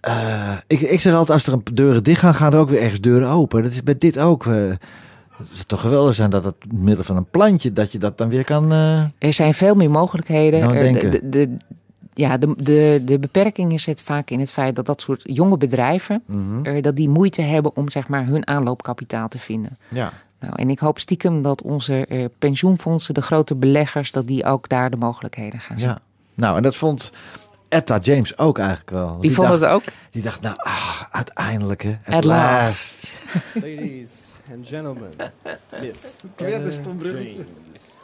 [0.00, 2.80] eh, ik, ik zeg altijd, als er een deuren dicht gaan, gaan er ook weer
[2.80, 3.62] ergens deuren open.
[3.62, 4.46] Dat is bij dit ook.
[5.48, 8.28] Het zou toch geweldig zijn dat het middel van een plantje, dat je dat dan
[8.28, 8.72] weer kan...
[8.72, 10.60] eh, er zijn veel meer mogelijkheden.
[10.60, 11.10] Nou, denken.
[11.10, 11.56] de, de,
[12.14, 16.22] ja, de, de, de beperking zit vaak in het feit dat dat soort jonge bedrijven,
[16.26, 16.64] mhm.
[16.64, 19.78] eh, dat die moeite hebben om zeg maar hun aanloopkapitaal te vinden.
[19.88, 20.12] Ja.
[20.38, 24.68] Nou, en ik hoop stiekem dat onze eh, pensioenfondsen, de grote beleggers, dat die ook
[24.68, 25.88] daar de mogelijkheden gaan zien.
[25.88, 26.00] ja.
[26.34, 27.12] Nou, en dat vond
[27.68, 29.20] Etta James ook eigenlijk wel.
[29.20, 29.82] Die, vond dacht, het ook?
[30.10, 31.98] Die dacht, nou, ah, uiteindelijk, hè.
[32.04, 33.12] At, At last.
[33.34, 33.54] last.
[33.54, 35.12] Ladies and gentlemen,
[35.80, 37.32] Miss Weer een Etta stom bruggetje.
[37.36, 37.94] James.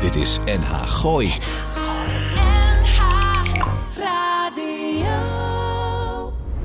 [0.00, 1.32] Dit is NH Gooi.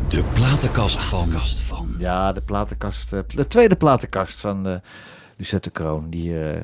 [0.08, 1.30] De platenkast van...
[1.98, 3.14] Ja, de platenkast.
[3.14, 4.76] eh, De tweede platenkast van eh
[5.38, 6.10] Lucette Kroon.
[6.10, 6.62] Die eh,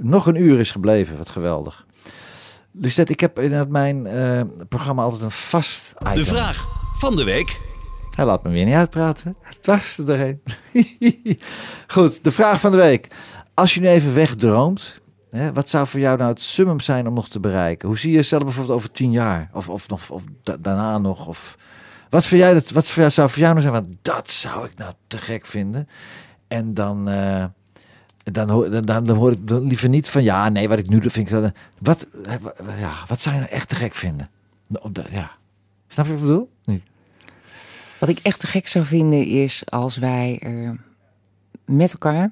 [0.00, 1.16] nog een uur is gebleven.
[1.16, 1.86] Wat geweldig.
[2.72, 6.14] Lucette, ik heb in het- mijn eh, programma altijd een vast item.
[6.14, 7.60] De vraag van de week.
[8.14, 9.36] Hij laat me weer niet uitpraten.
[9.42, 10.42] Het was er doorheen.
[11.86, 13.08] Goed, de vraag van de week.
[13.58, 17.14] Als je nu even wegdroomt, hè, wat zou voor jou nou het summum zijn om
[17.14, 17.88] nog te bereiken?
[17.88, 19.50] Hoe zie je jezelf bijvoorbeeld over tien jaar?
[19.52, 21.26] Of, of, nog, of da- daarna nog?
[21.26, 21.56] Of,
[22.10, 23.82] wat, voor dat, wat voor jou, zou voor jou nou zijn?
[23.82, 25.88] Want dat zou ik nou te gek vinden.
[26.48, 27.44] En dan, eh,
[28.24, 31.30] dan, hoor, dan, dan hoor ik liever niet van ja, nee, wat ik nu vind
[31.30, 31.52] ik.
[31.78, 32.34] Wat, eh,
[32.80, 34.30] ja, wat zou je nou echt te gek vinden?
[34.66, 35.30] De- Ja.
[35.88, 36.50] Snap je wat ik bedoel?
[36.64, 36.82] Nee.
[37.98, 40.70] Wat ik echt te gek zou vinden is als wij eh,
[41.64, 42.30] met elkaar,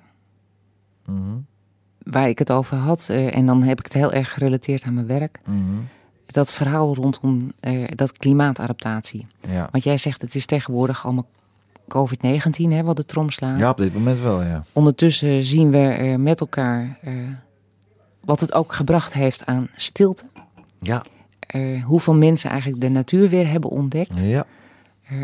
[1.09, 1.37] Mhm,
[2.03, 4.95] waar ik het over had, eh, en dan heb ik het heel erg gerelateerd aan
[4.95, 5.61] mijn werk, mhm.
[6.27, 9.27] dat verhaal rondom eh, dat klimaatadaptatie.
[9.49, 9.69] Ja.
[9.71, 11.27] Want jij zegt het is tegenwoordig allemaal
[11.89, 13.59] COVID-19, hè, wat de trom slaat.
[13.59, 14.65] ja, op dit moment wel, ja.
[14.73, 16.99] Ondertussen zien we eh, met elkaar
[18.21, 20.25] wat het ook gebracht heeft aan stilte.
[20.81, 21.03] Ja.
[21.85, 24.21] Hoeveel mensen eigenlijk de natuur weer hebben ontdekt.
[24.21, 24.45] Ja.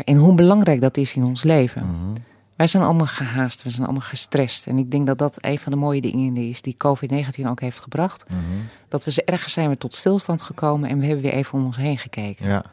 [0.03, 1.85] En hoe belangrijk dat is in ons leven.
[1.85, 2.19] Mhm.
[2.55, 4.67] Wij zijn allemaal gehaast, we zijn allemaal gestrest.
[4.67, 7.79] En ik denk dat dat een van de mooie dingen is die COVID-19 ook heeft
[7.79, 8.29] gebracht.
[8.29, 8.39] Mhm.
[8.87, 11.65] Dat we ze ergens zijn we tot stilstand gekomen en we hebben weer even om
[11.65, 12.47] ons heen gekeken.
[12.47, 12.65] Ja.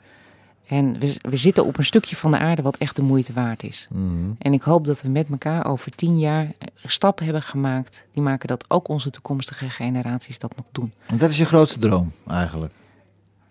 [0.66, 3.62] En we, we zitten op een stukje van de aarde wat echt de moeite waard
[3.62, 3.88] is.
[3.90, 4.30] Mhm.
[4.38, 8.06] En ik hoop dat we met elkaar over tien jaar stappen hebben gemaakt.
[8.12, 10.92] Die maken dat ook onze toekomstige generaties dat nog doen.
[11.06, 12.72] En dat is je grootste droom, eigenlijk.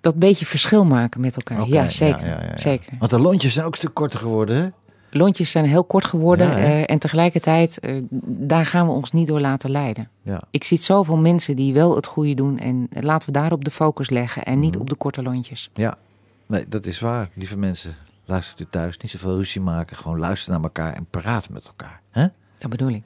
[0.01, 1.67] Dat beetje verschil maken met elkaar.
[1.67, 2.27] Ja, zeker.
[2.27, 2.57] ja, ja, ja.
[2.57, 2.93] zeker.
[2.99, 4.69] Want de lontjes zijn ook een stuk korter geworden, hè?
[5.11, 6.47] Lontjes zijn heel kort geworden.
[6.47, 10.09] Ja, eh, en tegelijkertijd, eh, daar gaan we ons niet door laten leiden.
[10.21, 10.41] Ja.
[10.51, 12.57] Ik zie zoveel mensen die wel het goede doen.
[12.57, 14.43] En laten we daarop de focus leggen.
[14.43, 14.81] En niet Mhm.
[14.81, 15.69] op de korte lontjes.
[15.73, 15.95] Ja.
[16.47, 17.29] Nee, dat is waar.
[17.33, 17.95] Lieve mensen,
[18.25, 18.97] luistert u thuis.
[18.97, 19.97] Niet zoveel ruzie maken.
[19.97, 22.01] Gewoon luisteren naar elkaar en praten met elkaar.
[22.11, 22.27] Hè?
[22.57, 23.03] Dat bedoel ik.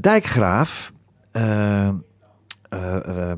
[0.00, 0.92] Dijkgraaf.
[1.32, 3.32] eh, eh,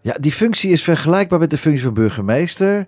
[0.00, 2.86] ja, die functie is vergelijkbaar met de functie van burgemeester.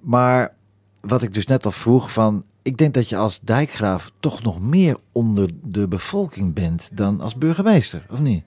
[0.00, 0.54] Maar
[1.00, 2.44] wat ik dus net al vroeg van...
[2.68, 7.34] Ik denk dat je als dijkgraaf toch nog meer onder de bevolking bent dan als
[7.36, 8.42] burgemeester, of niet?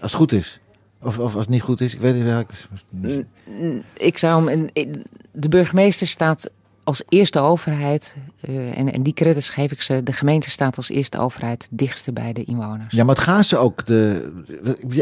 [0.00, 0.60] Als het goed is.
[1.02, 2.24] Of, of als het niet goed is, ik weet niet.
[2.24, 2.44] Ja,
[3.96, 4.68] ik- zou hem.
[5.32, 6.50] De burgemeester staat
[6.84, 8.14] als eerste overheid.
[8.40, 10.02] eh, en, en die credits geef ik ze.
[10.02, 12.94] De gemeente staat als eerste overheid het dichtste bij de inwoners.
[12.94, 13.86] Ja, maar het gaan ze ook.
[13.86, 14.32] De,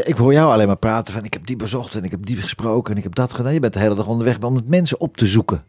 [0.05, 2.37] ik hoor jou alleen maar praten van ik heb die bezocht en ik heb die
[2.37, 3.53] gesproken en ik heb dat gedaan.
[3.53, 5.63] Je bent de hele dag onderweg om het mensen op te zoeken.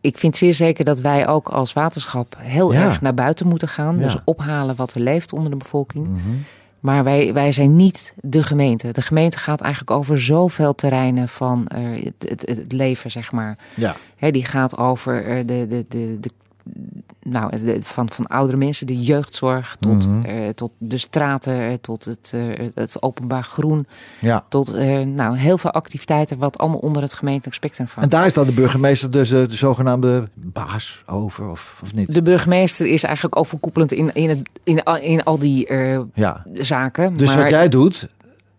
[0.00, 2.84] Ik vind zeer zeker dat wij ook als waterschap heel Ja.
[2.88, 3.96] erg naar buiten moeten gaan.
[3.96, 4.02] Ja.
[4.02, 6.06] Dus ophalen wat er leeft onder de bevolking.
[6.06, 6.18] Mhm.
[6.80, 8.92] Maar wij, wij zijn niet de gemeente.
[8.92, 13.58] De gemeente gaat eigenlijk over zoveel terreinen van eh, het, het, het leven, zeg maar.
[13.74, 13.96] Ja.
[14.16, 16.30] Hè, die gaat over eh, de, de, de, de,
[17.22, 20.22] nou, de- van, van oudere mensen, de jeugdzorg, tot, Mhm.
[20.24, 23.86] eh, tot de straten, eh, tot het, eh, het openbaar groen,
[24.20, 24.44] Ja.
[24.48, 24.72] tot
[25.04, 28.04] nou, heel veel activiteiten wat allemaal onder het gemeentelijk spectrum valt.
[28.04, 32.14] En daar is dan de burgemeester dus de zogenaamde baas over, of, of niet?
[32.14, 35.72] De burgemeester is eigenlijk overkoepelend in, in, het, in, al- in al die
[36.14, 36.44] Ja.
[36.54, 37.14] zaken.
[37.16, 38.08] Dus maar, wat jij doet,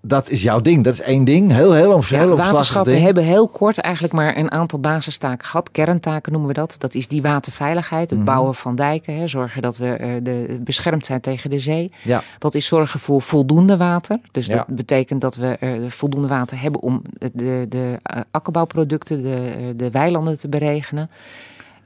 [0.01, 0.83] dat is jouw ding.
[0.83, 1.51] Dat is één ding.
[1.51, 3.05] Heel, heel, om, ja, heel waterschappen ding.
[3.05, 5.71] hebben heel kort eigenlijk maar een aantal basistaken gehad.
[5.71, 6.75] Kerntaken noemen we dat.
[6.77, 8.27] Dat is die waterveiligheid, het Mhm.
[8.27, 9.15] bouwen van dijken.
[9.17, 11.91] Hè, zorgen dat we eh, de, beschermd zijn tegen de zee.
[12.03, 12.21] Ja.
[12.39, 14.17] Dat is zorgen voor voldoende water.
[14.31, 14.55] Dus Ja.
[14.55, 17.01] dat betekent dat we eh, voldoende water hebben om
[17.33, 21.09] de, de eh, akkerbouwproducten, de, de weilanden te beregenen.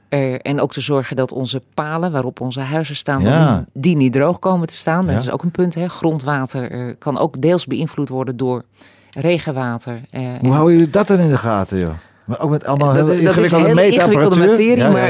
[0.08, 3.56] Eh, en ook te zorgen dat onze palen waarop onze huizen staan, Ja.
[3.56, 5.06] die, die niet droog komen te staan.
[5.06, 5.20] Dat Ja.
[5.20, 5.74] is ook een punt.
[5.74, 5.88] Hè.
[5.88, 8.64] Grondwater eh, kan ook deels beïnvloed worden door
[9.10, 10.00] regenwater.
[10.10, 11.90] eh, Hoe en- houden jullie dat dan in de gaten, joh?
[12.24, 15.08] Maar ook met allemaal heel dat is, dat is ingewikkelde hele ingewikkelde materie, Ja, maar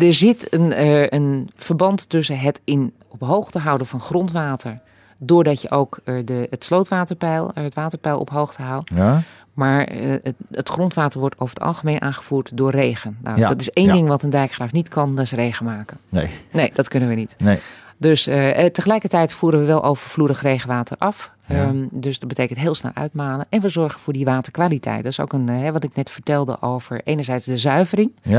[0.00, 4.78] er zit een, een verband tussen het in op hoogte houden van grondwater.
[5.18, 8.90] Doordat je ook de, het slootwaterpeil, het waterpeil op hoogte houdt.
[8.94, 9.22] Ja?
[9.54, 13.16] Maar eh, het, het grondwater wordt over het algemeen aangevoerd door regen.
[13.22, 13.92] Nou, Ja, Dat is één ja.
[13.92, 15.96] ding wat een dijkgraaf niet kan, dat is regen maken.
[16.08, 16.28] Nee.
[16.52, 17.34] Nee, dat kunnen we niet.
[17.38, 17.58] Nee.
[17.96, 21.32] Dus eh, eh, tegelijkertijd voeren we wel overvloedig regenwater af.
[21.46, 21.54] Ja.
[21.62, 23.46] Ehm, dus dat betekent heel snel uitmalen.
[23.48, 25.02] En we zorgen voor die waterkwaliteit.
[25.02, 28.10] Dat is ook een, wat ik net vertelde over enerzijds de zuivering.
[28.22, 28.38] Ja.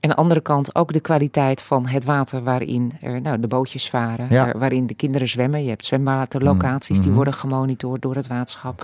[0.00, 3.46] En aan de andere kant ook de kwaliteit van het water waarin er, nou, de
[3.48, 4.26] bootjes varen.
[4.30, 4.44] Ja.
[4.44, 5.62] waar- waarin de kinderen zwemmen.
[5.62, 7.14] Je hebt zwemwaterlocaties die Mhm.
[7.14, 8.82] worden gemonitord door het waterschap.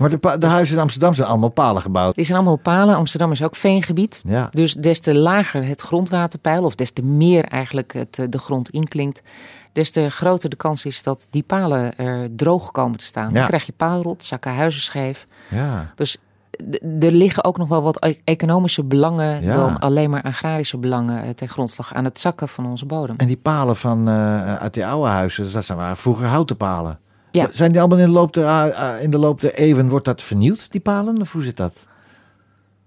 [0.00, 2.16] Maar de, de huizen in Amsterdam zijn allemaal palen gebouwd.
[2.16, 2.96] Het zijn allemaal palen.
[2.96, 4.22] Amsterdam is ook veengebied.
[4.26, 4.48] Ja.
[4.52, 8.70] Dus des te lager het grondwaterpeil, of des te meer eigenlijk het, eh, de grond
[8.70, 9.22] inklinkt,
[9.72, 13.28] des te groter de kans is dat die palen er droog komen te staan.
[13.28, 13.34] Ja.
[13.34, 15.26] Dan krijg je paalrot, zakken huizen scheef.
[15.48, 15.92] Ja.
[15.94, 16.16] Dus
[17.00, 19.54] er liggen ook nog wel wat e- economische belangen Ja.
[19.54, 23.14] dan alleen maar agrarische belangen eh, ten grondslag aan het zakken van onze bodem.
[23.16, 26.98] En die palen van, eh, uit die oude huizen, dat zijn waren vroeger houten palen.
[27.32, 27.48] Ja.
[27.52, 30.22] Zijn die allemaal in de, loop der, eh, in de loop der eeuwen, wordt dat
[30.22, 31.20] vernieuwd, die palen?
[31.20, 31.88] Of hoe zit dat?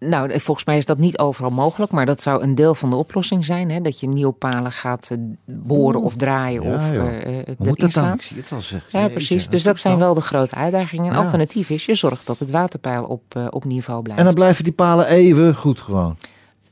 [0.09, 2.89] Nou, eh, volgens mij is dat niet overal mogelijk, maar dat zou een deel van
[2.89, 3.69] de oplossing zijn.
[3.71, 3.81] Hè?
[3.81, 7.79] Dat je nieuwe palen gaat eh, boren of draaien Ja, of eh, eh, erin moet
[7.79, 8.13] dat dan?
[8.13, 8.85] Ik zie het al zeg.
[8.91, 9.47] Ja, Jeetje, precies.
[9.47, 11.05] Dus dat zijn wel de grote uitdagingen.
[11.05, 11.17] Een Ja.
[11.17, 14.19] alternatief is, je zorgt dat het waterpeil op, eh, op niveau blijft.
[14.19, 16.17] En dan blijven die palen even goed gewoon.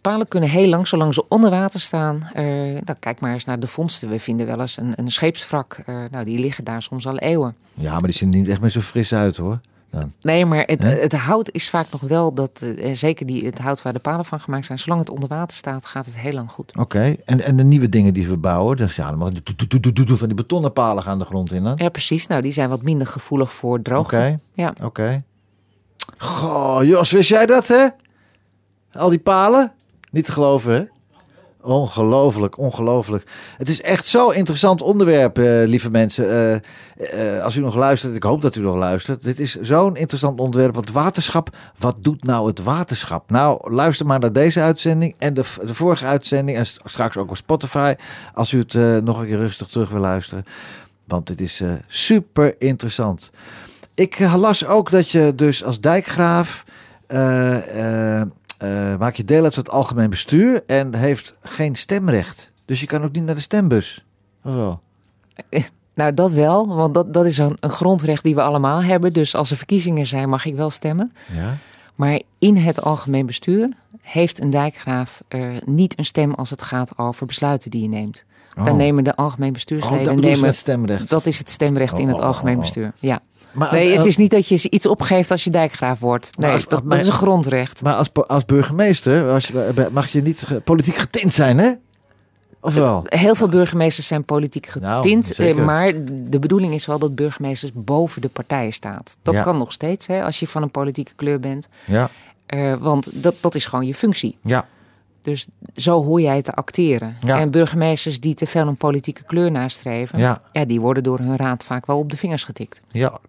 [0.02, 2.30] Palen kunnen heel lang, zolang ze onder water staan.
[2.34, 4.10] eh, nou, kijk maar eens naar de vondsten.
[4.10, 5.82] We vinden wel eens een, een scheepswrak.
[5.86, 7.56] eh, nou, die liggen daar soms al eeuwen.
[7.74, 9.60] Ja, maar die zien er niet echt meer zo fris uit hoor.
[9.90, 10.12] Dan.
[10.22, 13.82] Nee, maar het, het hout is vaak nog wel dat, eh, zeker die, het hout
[13.82, 16.52] waar de palen van gemaakt zijn, zolang het onder water staat, gaat het heel lang
[16.52, 16.78] goed.
[16.78, 20.28] Oké, en, en de nieuwe dingen die we bouwen, dus ja, dan mag je van
[20.28, 21.74] die betonnen palen gaan de grond in dan.
[21.76, 22.28] Ja, precies.
[22.28, 24.16] Nou, die zijn wat minder gevoelig voor droogte.
[24.16, 24.74] Oké, Ja.
[24.84, 25.24] oké.
[26.18, 27.88] Goh, Jos, wist jij dat hè?
[28.94, 29.72] Al die palen?
[30.12, 30.84] Niet te geloven hè?
[31.64, 33.24] Ongelooflijk, ongelooflijk.
[33.58, 36.30] Het is echt zo'n interessant onderwerp, eh, lieve mensen.
[36.30, 39.24] Eh, eh, als u nog luistert, ik hoop dat u nog luistert.
[39.24, 40.76] Dit is zo'n interessant onderwerp.
[40.76, 43.30] Want waterschap, wat doet nou het waterschap?
[43.30, 46.58] Nou, luister maar naar deze uitzending en de, vorige uitzending.
[46.58, 47.94] En straks ook op Spotify,
[48.34, 50.46] als u het eh, nog een keer rustig terug wil luisteren.
[51.06, 53.32] Want dit is super interessant.
[53.94, 56.64] Ik las ook dat je dus als dijkgraaf...
[58.62, 62.52] eh, maak je deel uit van het algemeen bestuur en heeft geen stemrecht.
[62.66, 64.06] Dus je kan ook niet naar de stembus.
[64.44, 64.82] Of wel?
[65.96, 69.14] Nou, dat wel, want dat, dat is een, een grondrecht die we allemaal hebben.
[69.14, 71.14] Dus als er verkiezingen zijn, mag ik wel stemmen.
[71.36, 71.58] Ja.
[71.96, 73.70] Maar in het algemeen bestuur
[74.02, 78.24] heeft een dijkgraaf eh, niet een stem als het gaat over besluiten die je neemt.
[78.58, 78.66] Oh.
[78.66, 80.42] Daar nemen de algemeen Oh, bestuursleden dat nemen.
[80.42, 81.10] met stemrecht.
[81.10, 82.62] Dat is het stemrecht in het Oh, oh, algemeen oh.
[82.62, 82.94] bestuur.
[83.00, 83.20] Ja.
[83.54, 86.38] Maar, Nee, het is niet dat je iets opgeeft als je dijkgraaf wordt.
[86.38, 87.84] Nee, als- dat, dat is een grondrecht.
[87.84, 91.72] maar als, als burgemeester als je, mag je niet politiek getint zijn, hè?
[92.64, 93.02] Of wel?
[93.06, 95.32] Heel veel burgemeesters zijn politiek Nou, getint.
[95.32, 95.94] eh, maar
[96.30, 99.18] de bedoeling is wel dat burgemeesters boven de partijen staat.
[99.22, 99.42] Dat Ja.
[99.42, 101.68] kan nog steeds, hè, als je van een politieke kleur bent.
[101.86, 102.10] Ja,
[102.46, 104.38] Eh, want dat, dat is gewoon je functie.
[104.44, 104.68] ja,
[105.22, 107.16] Dus zo hoor jij te acteren.
[107.24, 107.40] Ja.
[107.40, 111.36] En burgemeesters die te veel een politieke kleur nastreven, ja, ja, die worden door hun
[111.36, 112.82] raad vaak wel op de vingers getikt.
[112.92, 113.20] ja.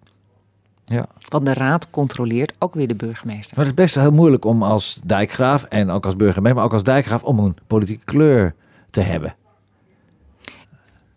[0.85, 1.07] Ja.
[1.29, 3.57] Want de raad controleert ook weer de burgemeester.
[3.57, 6.65] Maar het is best wel heel moeilijk om als dijkgraaf en ook als burgemeester, maar
[6.65, 8.55] ook als dijkgraaf om een politieke kleur
[8.91, 9.35] te hebben.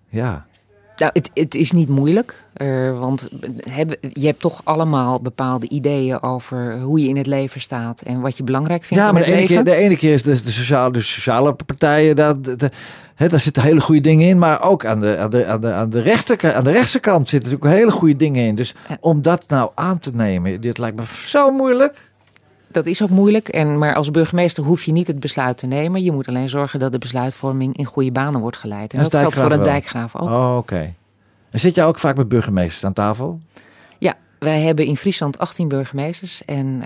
[0.10, 0.46] Ja,
[0.98, 3.28] Nou, het, het is niet moeilijk, eh, want
[4.14, 8.38] je hebt toch allemaal bepaalde ideeën over hoe je in het leven staat en wat
[8.38, 10.52] je belangrijk vindt ja in maar de ene, keer, de ene keer is de, de,
[10.52, 12.72] sociale, de sociale partijen, daar, de,
[13.18, 14.38] daar zitten hele goede dingen in.
[14.38, 17.30] Maar ook aan de, aan de, aan de, aan de, rechter, aan de rechtse kant
[17.30, 18.56] zitten natuurlijk hele goede dingen in.
[18.56, 18.98] Dus Ja.
[19.00, 22.14] om dat nou aan te nemen, dit lijkt me zo moeilijk.
[22.76, 23.48] Dat is ook moeilijk.
[23.50, 26.04] En, maar als burgemeester hoef je niet het besluit te nemen.
[26.04, 28.94] Je moet alleen zorgen dat de besluitvorming in goede banen wordt geleid.
[28.94, 30.30] En Dat geldt voor een dijkgraaf ook.
[30.30, 30.94] Oh, oké.
[31.50, 33.40] En zit jij ook vaak met burgemeesters aan tafel?
[33.98, 36.46] Ja, wij hebben in Friesland 18 burgemeesters.
[36.46, 36.84] En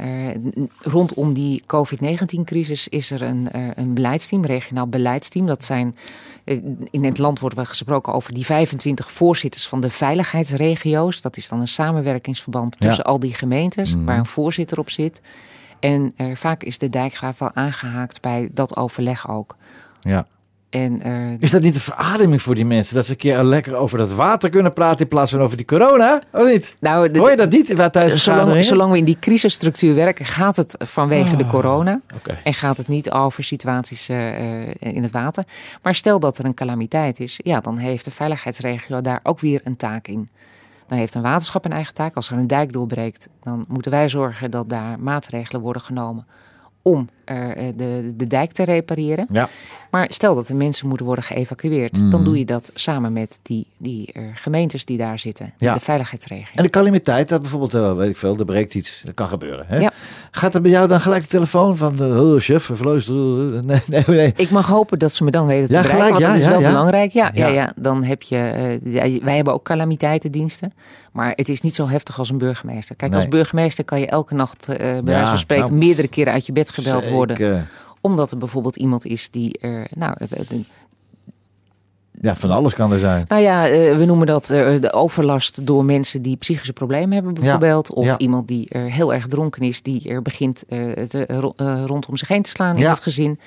[0.82, 3.48] rondom die COVID-19-crisis is er een,
[3.80, 5.46] een beleidsteam, regionaal beleidsteam.
[5.46, 5.96] Dat zijn,
[6.44, 6.58] eh,
[6.92, 11.22] in het land wordt wel gesproken over die 25 voorzitters van de veiligheidsregio's.
[11.22, 12.88] Dat is dan een samenwerkingsverband Ja.
[12.88, 14.06] tussen al die gemeentes, Mhm.
[14.06, 15.22] waar een voorzitter op zit.
[15.80, 19.56] En eh, vaak is de dijkgraaf wel aangehaakt bij dat overleg ook.
[20.02, 20.26] Ja.
[20.70, 22.96] En eh, Is dat niet een verademing voor die mensen?
[22.96, 25.66] Dat ze een keer lekker over dat water kunnen praten in plaats van over die
[25.66, 26.22] corona?
[26.32, 26.76] Of niet?
[26.80, 28.64] nou, de- Hoor je dat niet bij tijdens zolang, vergaderingen?
[28.64, 32.02] zolang we in die crisisstructuur werken, gaat het vanwege de Ah, corona.
[32.44, 35.44] En gaat het niet over situaties eh, eh, in het water.
[35.82, 39.62] Maar stel dat er een calamiteit is, ja, dan heeft de veiligheidsregio daar ook weer
[39.64, 40.30] een taak in.
[40.90, 42.16] Dan heeft een waterschap een eigen taak.
[42.16, 46.28] Als er een dijk doorbreekt, dan moeten wij zorgen dat daar maatregelen worden genomen
[46.82, 47.10] om
[47.76, 49.28] de, de dijk te repareren.
[49.32, 49.50] Ja.
[49.90, 53.68] Maar stel dat er mensen moeten worden geëvacueerd, dan doe je dat samen met die,
[53.78, 55.74] die eh, gemeentes die daar zitten, Ja.
[55.74, 56.46] de veiligheidsregio.
[56.56, 59.02] En de calamiteit, dat bijvoorbeeld, eh, weet ik veel, er breekt iets.
[59.06, 59.66] Dat kan gebeuren.
[59.68, 59.78] Hè?
[59.80, 59.92] Ja.
[60.32, 62.04] Gaat er bij jou dan gelijk de telefoon van, de
[62.34, 63.16] oh, chef, verluister.
[63.70, 64.34] Nee, nee, nee.
[64.36, 66.48] Ik mag hopen dat ze me dan weten te Ja, bereiken, gelijk, want dat ja,
[66.48, 66.74] is wel ja, ja.
[66.74, 67.12] belangrijk.
[67.12, 67.48] Ja, ja.
[67.48, 67.54] Ja.
[67.54, 68.38] Ja, dan heb je...
[68.38, 70.74] eh, ja, wij hebben ook calamiteitendiensten,
[71.12, 72.96] maar het is niet zo heftig als een burgemeester.
[72.96, 76.08] Kijk, als burgemeester kan je elke nacht, eh bij wijze Ja, van spreken, nou, meerdere
[76.08, 77.18] keren uit je bed gebeld Zeker.
[77.28, 77.68] Worden.
[78.02, 79.58] Omdat er bijvoorbeeld iemand is die...
[79.60, 80.60] er nou, eh, eh,
[82.22, 83.26] Ja, van alles kan er zijn.
[83.28, 87.34] nou ja, eh, we noemen dat eh, de overlast door mensen die psychische problemen hebben
[87.34, 87.92] bijvoorbeeld.
[87.94, 88.18] Of ja.
[88.18, 92.28] iemand die er heel erg dronken is, die er begint eh, te, eh, rondom zich
[92.28, 92.90] heen te slaan in Ja.
[92.90, 93.40] het gezin.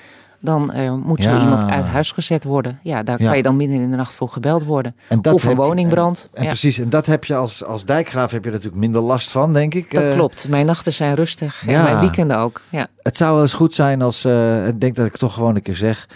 [0.45, 1.41] Dan eh, moet zo Ja.
[1.41, 2.79] iemand uit huis gezet worden.
[2.81, 3.27] Ja, daar Ja.
[3.27, 4.95] kan je dan midden in de nacht voor gebeld worden.
[5.09, 6.29] En dat of een woningbrand.
[6.33, 9.31] En ja, precies, en dat heb je als, als dijkgraaf heb je natuurlijk minder last
[9.31, 9.93] van, denk ik.
[9.93, 10.49] dat Eh, klopt.
[10.49, 11.73] Mijn nachten zijn rustig ja.
[11.73, 12.61] en mijn weekenden ook.
[12.69, 12.87] Ja.
[13.01, 15.61] Het zou wel eens goed zijn als, eh, ik denk dat ik toch gewoon een
[15.61, 16.07] keer zeg,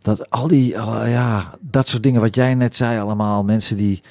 [0.00, 0.72] dat al die,
[1.06, 4.02] ja, dat soort dingen wat jij net zei allemaal, mensen die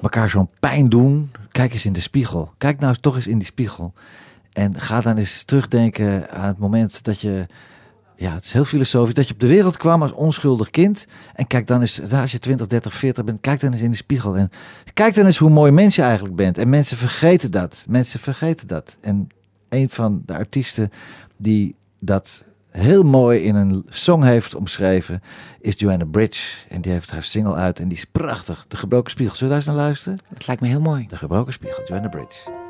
[0.00, 2.50] elkaar zo'n pijn doen, kijk eens in de spiegel.
[2.58, 3.92] Kijk nou eens toch eens in die spiegel.
[4.52, 7.46] En ga dan eens terugdenken aan het moment dat je,
[8.16, 11.06] ja, het is heel filosofisch, dat je op de wereld kwam als onschuldig kind.
[11.34, 13.96] En kijk dan eens, als je 20, 30, 40 bent, kijk dan eens in de
[13.96, 14.36] spiegel.
[14.36, 14.50] En
[14.94, 16.58] kijk dan eens hoe mooi mens je eigenlijk bent.
[16.58, 17.84] En mensen vergeten dat.
[17.88, 18.98] Mensen vergeten dat.
[19.00, 19.28] En
[19.68, 20.90] een van de artiesten
[21.36, 25.22] die dat heel mooi in een song heeft omschreven,
[25.60, 26.66] is Joanna Bridge.
[26.68, 28.64] En die heeft haar single uit en die is prachtig.
[28.68, 29.36] De Gebroken Spiegel.
[29.36, 30.18] Zullen we daar eens naar luisteren?
[30.28, 31.06] Dat lijkt me heel mooi.
[31.06, 32.65] De Gebroken Spiegel, Joanna Bridge.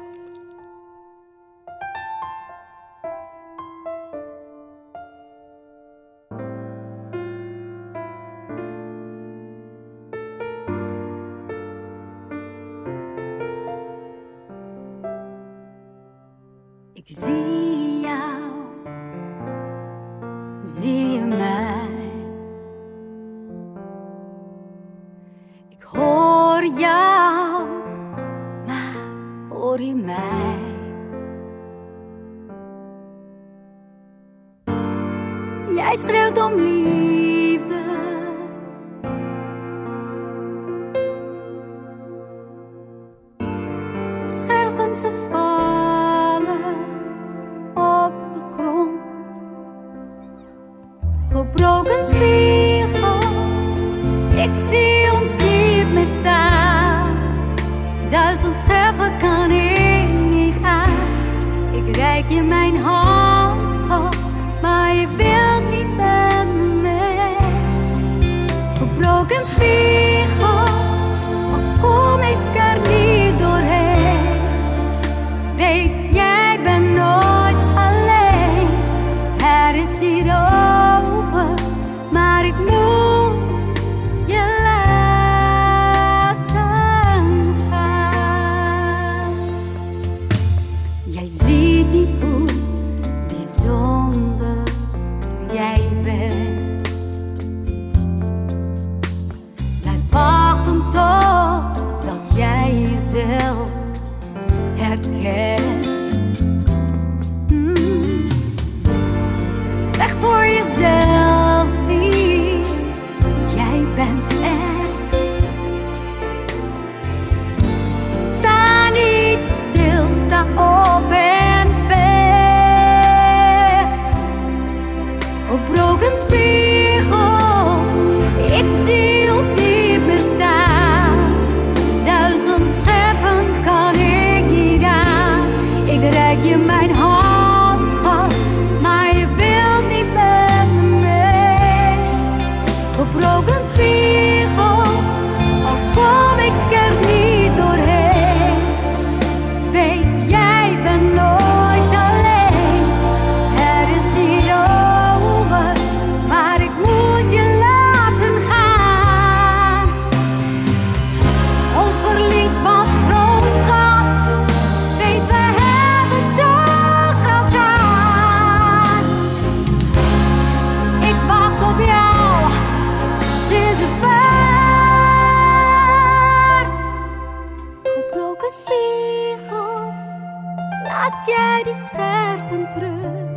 [181.87, 183.29] Scherven terug.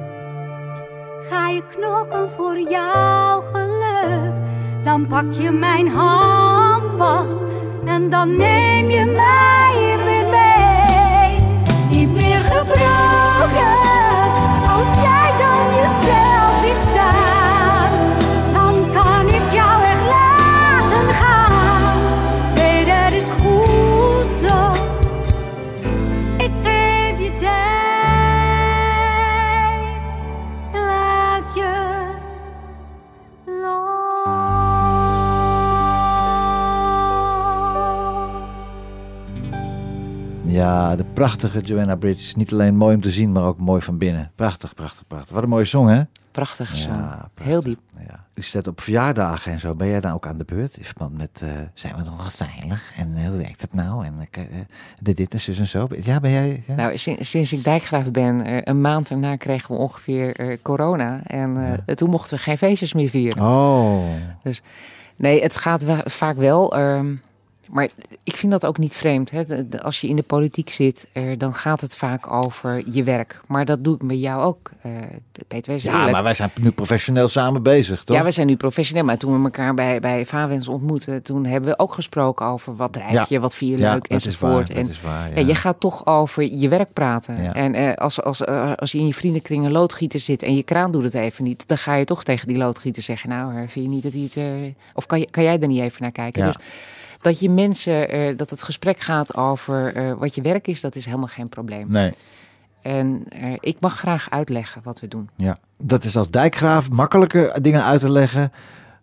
[1.29, 4.33] Ga je knokken voor jouw geluk,
[4.83, 7.43] dan pak je mijn hand vast
[7.85, 11.39] en dan neem je mij weer mee.
[11.89, 13.75] Niet meer gebroken,
[14.77, 16.48] als jij dan jezelf
[40.59, 42.37] Ja, de prachtige Joanna Bridge.
[42.37, 44.31] Niet alleen mooi om te zien, maar ook mooi van binnen.
[44.35, 45.33] Prachtig, prachtig, prachtig.
[45.33, 46.01] Wat een mooie song, hè?
[46.31, 46.99] Prachtig gezongen.
[46.99, 47.45] Ja, prachtig.
[47.45, 47.79] Heel diep.
[48.07, 48.25] Ja.
[48.33, 49.75] Zit op verjaardagen en zo.
[49.75, 50.77] Ben jij dan ook aan de beurt?
[50.77, 52.91] In verband met, eh, zijn we nog wel veilig?
[52.95, 54.05] En eh, hoe werkt het nou?
[54.05, 54.43] En eh,
[54.99, 55.87] dit, dit en zus en zo.
[56.01, 56.63] Ja, ben jij?
[56.67, 56.75] Ja?
[56.75, 61.23] Nou, sinds, sinds ik dijkgraaf ben, een maand daarna kregen we ongeveer corona.
[61.23, 63.43] En toen mochten we geen feestjes meer vieren.
[63.43, 64.03] Oh.
[65.15, 66.75] Nee, het gaat vaak wel.
[66.75, 67.15] ehm,
[67.71, 67.89] maar
[68.23, 69.31] ik vind dat ook niet vreemd.
[69.31, 69.43] Hè?
[69.45, 73.03] De- de- als je in de politiek zit, eh, dan gaat het vaak over je
[73.03, 73.41] werk.
[73.47, 74.91] Maar dat doe ik met jou ook, eh
[75.47, 75.73] Peter.
[75.77, 76.11] Ja, eerlijk.
[76.11, 78.17] maar wij zijn nu professioneel samen bezig, toch?
[78.17, 79.03] Ja, we zijn nu professioneel.
[79.03, 82.93] Maar toen we elkaar bij, bij Favens ontmoetten, toen hebben we ook gesproken over wat
[82.93, 83.25] drijf Ja.
[83.29, 86.05] je, wat vind je Ja, leuk, is waar, en is waar, ja, je gaat toch
[86.05, 87.53] over je werk praten.
[87.53, 90.63] En eh, als, als, eh, als je in je vriendenkring een loodgieter zit en je
[90.63, 93.85] kraan doet het even niet, dan ga je toch tegen die loodgieter zeggen, nou, vind
[93.85, 94.73] je niet dat hij het...
[94.93, 96.45] of kan, je, kan jij er niet even naar kijken?
[96.45, 96.51] Ja.
[96.51, 96.57] Dus
[97.21, 100.95] dat je mensen, eh, dat het gesprek gaat over eh, wat je werk is, dat
[100.95, 101.91] is helemaal geen probleem.
[101.91, 102.11] Nee.
[102.81, 105.29] En eh, ik mag graag uitleggen wat we doen.
[105.35, 108.51] Ja, dat is als dijkgraaf makkelijker dingen uit te leggen.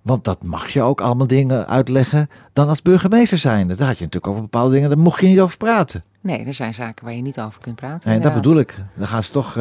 [0.02, 3.68] Want dat mag je ook allemaal dingen uitleggen dan als burgemeester zijn.
[3.68, 6.04] Daar had je natuurlijk over bepaalde dingen, daar mocht je niet over praten.
[6.20, 8.10] Nee, er zijn zaken waar je niet over kunt praten.
[8.10, 8.78] En dat bedoel ik.
[8.94, 9.56] Dan gaan ze toch...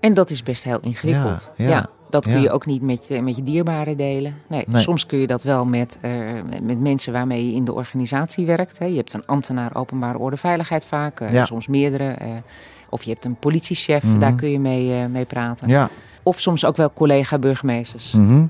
[0.00, 1.50] En dat is best heel ingewikkeld.
[1.56, 2.40] Ja, Ja, ja, dat kun ja.
[2.40, 4.34] je ook niet met, je- met je dierbaren delen.
[4.48, 4.82] Nee, Nee.
[4.82, 6.12] soms kun je dat wel met, eh,
[6.62, 8.78] met- mensen waarmee je in de organisatie werkt.
[8.78, 8.84] Hè.
[8.84, 11.44] Je hebt een ambtenaar openbare orde veiligheid vaak, eh, Ja.
[11.44, 12.08] soms meerdere.
[12.10, 12.28] eh,
[12.88, 14.18] of je hebt een politiechef, Mhm.
[14.18, 15.68] daar kun je mee, mee praten.
[15.68, 15.88] ja.
[16.22, 18.12] Of soms ook wel collega-burgemeesters.
[18.12, 18.44] Mhm.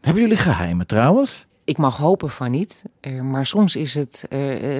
[0.00, 1.46] Hebben jullie geheimen trouwens?
[1.64, 2.82] Ik mag hopen van niet,
[3.22, 4.24] maar soms is het,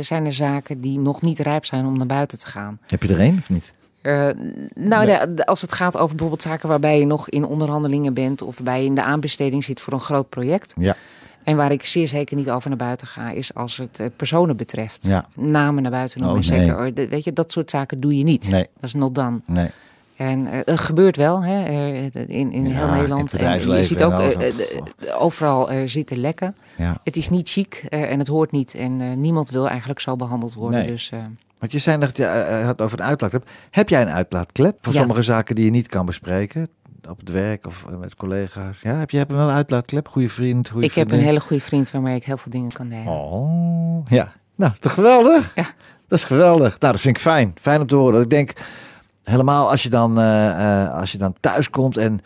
[0.01, 2.79] zijn er zaken die nog niet rijp zijn om naar buiten te gaan.
[2.87, 3.73] Heb je er één of niet?
[4.07, 4.29] Eh,
[4.75, 8.43] nou, de- de- als het gaat over bijvoorbeeld zaken waarbij je nog in onderhandelingen bent
[8.43, 10.75] of waarbij je in de aanbesteding zit voor een groot project.
[10.79, 10.97] Ja.
[11.43, 14.57] En waar ik zeer zeker niet over naar buiten ga, is als het eh, personen
[14.57, 15.07] betreft.
[15.07, 15.27] Ja.
[15.35, 16.43] Namen naar buiten noemen.
[16.43, 16.61] Oh, nee.
[16.61, 16.95] zeker.
[16.95, 18.51] De- weet je, dat soort zaken doe je niet.
[18.51, 18.63] Nee.
[18.75, 19.41] Dat is not done.
[19.47, 19.71] Nee.
[20.17, 21.65] En eh, het gebeurt wel hè,
[22.27, 23.33] in, in Ja, heel Nederland.
[23.35, 24.23] en je ziet ook
[25.19, 26.57] overal zitten lekken.
[26.77, 27.01] Ja.
[27.05, 28.75] Het is niet chic en het hoort niet.
[28.75, 30.81] En niemand wil eigenlijk zo behandeld worden.
[30.81, 30.89] Nee.
[30.91, 31.11] Dus
[31.59, 33.49] Want je zei dat je eh, had over een uitlaatklep.
[33.71, 34.99] Heb jij een uitlaatklep voor Ja.
[34.99, 36.69] sommige zaken die je niet kan bespreken?
[37.09, 38.81] Op het werk of eh, met collega's?
[38.81, 40.09] Ja, heb je hebt wel een uitlaatklep?
[40.09, 42.89] Goede vriend, goede ik heb een hele goede vriend waarmee ik heel veel dingen kan
[42.89, 43.07] delen.
[43.07, 44.33] Oh, ja.
[44.55, 45.53] Nou, toch geweldig?
[45.55, 45.67] Ja.
[46.09, 46.79] Dat is geweldig.
[46.81, 47.55] Nou, dat vind ik fijn.
[47.61, 48.13] Fijn om te horen.
[48.13, 48.53] Dat ik denk,
[49.23, 52.21] helemaal als je dan, eh, eh, als je dan thuis komt en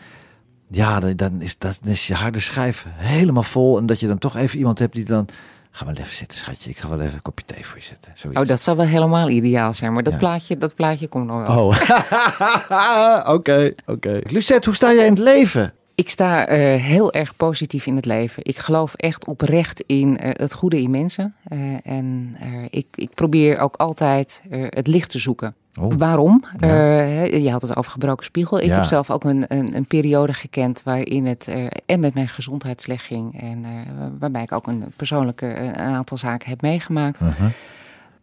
[0.69, 3.77] ja, dan, dan is, dan is je harde schijf helemaal vol.
[3.77, 5.27] En dat je dan toch even iemand hebt die dan,
[5.71, 6.69] ga wel even zitten schatje.
[6.69, 8.11] Ik ga wel even een kopje thee voor je zetten.
[8.15, 8.39] Zoiets.
[8.41, 9.93] Oh, dat zou wel helemaal ideaal zijn.
[9.93, 10.19] Maar dat, Ja.
[10.19, 11.65] plaatje, dat plaatje komt nog wel.
[11.65, 14.19] Oh, oké, oké.
[14.23, 15.73] Lucette, hoe sta jij in het leven?
[15.95, 18.45] Ik sta eh, heel erg positief in het leven.
[18.45, 21.35] Ik geloof echt oprecht in eh, het goede in mensen.
[21.43, 22.37] Eh, en
[22.69, 25.55] ik, ik probeer ook altijd het licht te zoeken.
[25.79, 25.93] Oh.
[25.97, 26.43] Waarom?
[26.59, 26.97] Ja.
[26.99, 28.59] Eh, je had het over gebroken spiegel.
[28.59, 28.75] Ik Ja.
[28.75, 32.81] heb zelf ook een, een, een periode gekend waarin het eh, en met mijn gezondheid
[32.81, 33.41] slecht ging.
[33.41, 33.71] En eh,
[34.19, 37.21] waarbij ik ook een persoonlijke een aantal zaken heb meegemaakt.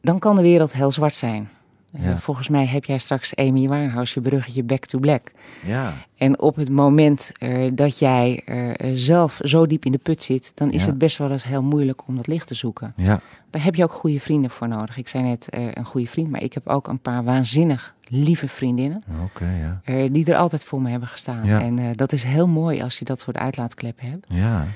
[0.01, 1.49] Dan kan de wereld heel zwart zijn.
[1.93, 2.19] Eh, Ja.
[2.19, 5.33] volgens mij heb jij straks Amy Winehouse je bruggetje back to black.
[5.65, 10.23] Ja, En op het moment eh, dat jij eh, zelf zo diep in de put
[10.23, 10.89] zit, dan is Ja.
[10.89, 12.93] het best wel eens heel moeilijk om dat licht te zoeken.
[12.97, 13.21] ja.
[13.51, 14.97] Daar heb je ook goede vrienden voor nodig.
[14.97, 19.03] Ik zei net een goede vriend, maar ik heb ook een paar waanzinnig lieve vriendinnen.
[19.25, 20.09] Oké, ja.
[20.09, 21.47] die er altijd voor me hebben gestaan.
[21.47, 21.61] Ja.
[21.61, 24.27] En dat is heel mooi als je dat soort uitlaatkleppen hebt.
[24.33, 24.67] Ja,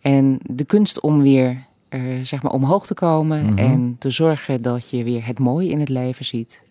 [0.00, 1.66] En de kunst om weer
[2.22, 3.58] zeg maar omhoog te komen Mhm.
[3.58, 6.62] en te zorgen dat je weer het mooie in het leven ziet,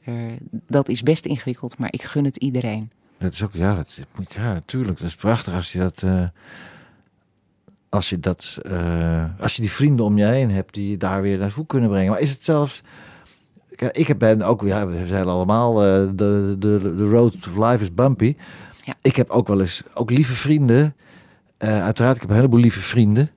[0.68, 2.92] dat is best ingewikkeld, maar ik gun het iedereen.
[3.20, 4.98] dat is ook, ja, dat dat moet, ja, natuurlijk.
[5.00, 6.24] Dat is prachtig als je dat, eh,
[7.90, 11.22] als je dat, eh, als je die vrienden om je heen hebt die je daar
[11.22, 12.12] weer naartoe kunnen brengen.
[12.12, 12.82] Maar is het zelfs,
[13.92, 17.84] ik heb ben ook, ja, we zijn allemaal, eh, de, de, de road to life
[17.84, 18.36] is bumpy.
[18.84, 18.94] Ja.
[19.02, 20.96] Ik heb ook wel eens, ook lieve vrienden,
[21.58, 23.32] uiteraard, ik heb een heleboel lieve vrienden.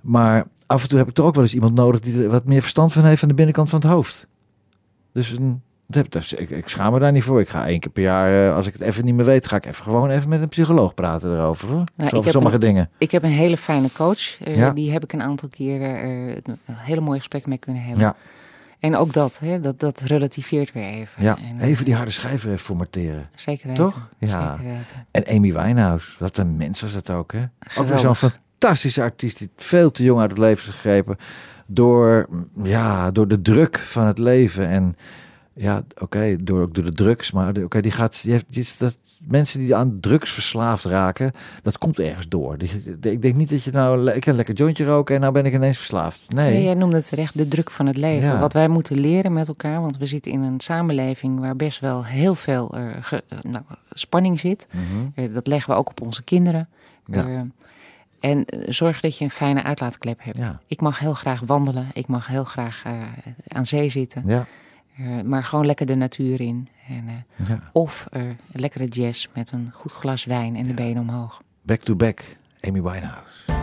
[0.00, 2.44] Maar af en toe heb ik toch ook wel eens iemand nodig die er wat
[2.44, 4.26] meer verstand van heeft aan de binnenkant van het hoofd.
[5.12, 7.40] Dus een, Dat heb, dat is- ik, ik schaam me daar niet voor.
[7.40, 9.56] Ik ga één keer per jaar, eh, als ik het even niet meer weet, ga
[9.56, 11.68] ik even gewoon even met een psycholoog praten erover.
[11.68, 11.84] Hoor.
[11.96, 12.90] Ik over sommige een- dingen.
[12.98, 14.40] Ik heb een hele fijne coach.
[14.40, 14.70] eh, Ja.
[14.70, 18.00] Die heb ik een aantal keren eh, een hele mooie gesprek mee kunnen hebben.
[18.04, 18.16] Ja.
[18.78, 21.22] En ook dat, hè, dat, dat relativeert weer even.
[21.22, 23.28] Ja, En, even die harde schijven even formateren.
[23.34, 23.84] Zeker weten.
[23.84, 24.08] Toch?
[24.18, 24.28] Ja.
[24.28, 25.06] Zeker weten.
[25.10, 27.42] En Amy Winehouse, wat een mens was dat ook, hè?
[27.78, 28.30] Ook weer zo'n.
[28.58, 31.16] Fantastische artiest die veel te jong uit het leven is gegrepen.
[31.66, 32.28] Door,
[32.62, 34.68] ja, door de druk van het leven.
[34.68, 34.96] En
[35.52, 37.32] ja, oké, door, ook door de drugs.
[37.32, 41.32] Maar oké, die gaat, die heeft, die dat, mensen die aan drugs verslaafd raken,
[41.62, 42.58] dat komt ergens door.
[42.58, 45.20] Die, die- ik denk niet dat je nou, ik kan een lekker jointje roken en
[45.20, 46.32] nou ben ik ineens verslaafd.
[46.32, 46.54] Nee.
[46.54, 48.28] Ja, jij noemde het terecht de druk van het leven.
[48.28, 48.40] Ja.
[48.40, 49.80] Wat wij moeten leren met elkaar.
[49.80, 53.64] Want we zitten in een samenleving waar best wel heel veel eh, ge- eh, nou,
[53.90, 54.66] spanning zit.
[54.70, 54.84] Mhm.
[55.14, 56.68] Eh, dat leggen we ook op onze kinderen.
[57.04, 57.46] Ja.
[58.20, 60.38] En eh, zorg dat je een fijne uitlaatklep hebt.
[60.38, 60.60] Ja.
[60.66, 61.86] Ik mag heel graag wandelen.
[61.92, 63.02] Ik mag heel graag eh,
[63.48, 64.22] aan zee zitten.
[64.26, 64.46] Ja.
[64.96, 66.68] Eh, maar gewoon lekker de natuur in.
[66.88, 67.70] En, ja.
[67.72, 68.06] of
[68.52, 71.42] lekkere jazz met een goed glas wijn en de benen omhoog.
[71.62, 73.57] Back to back, Amy Winehouse.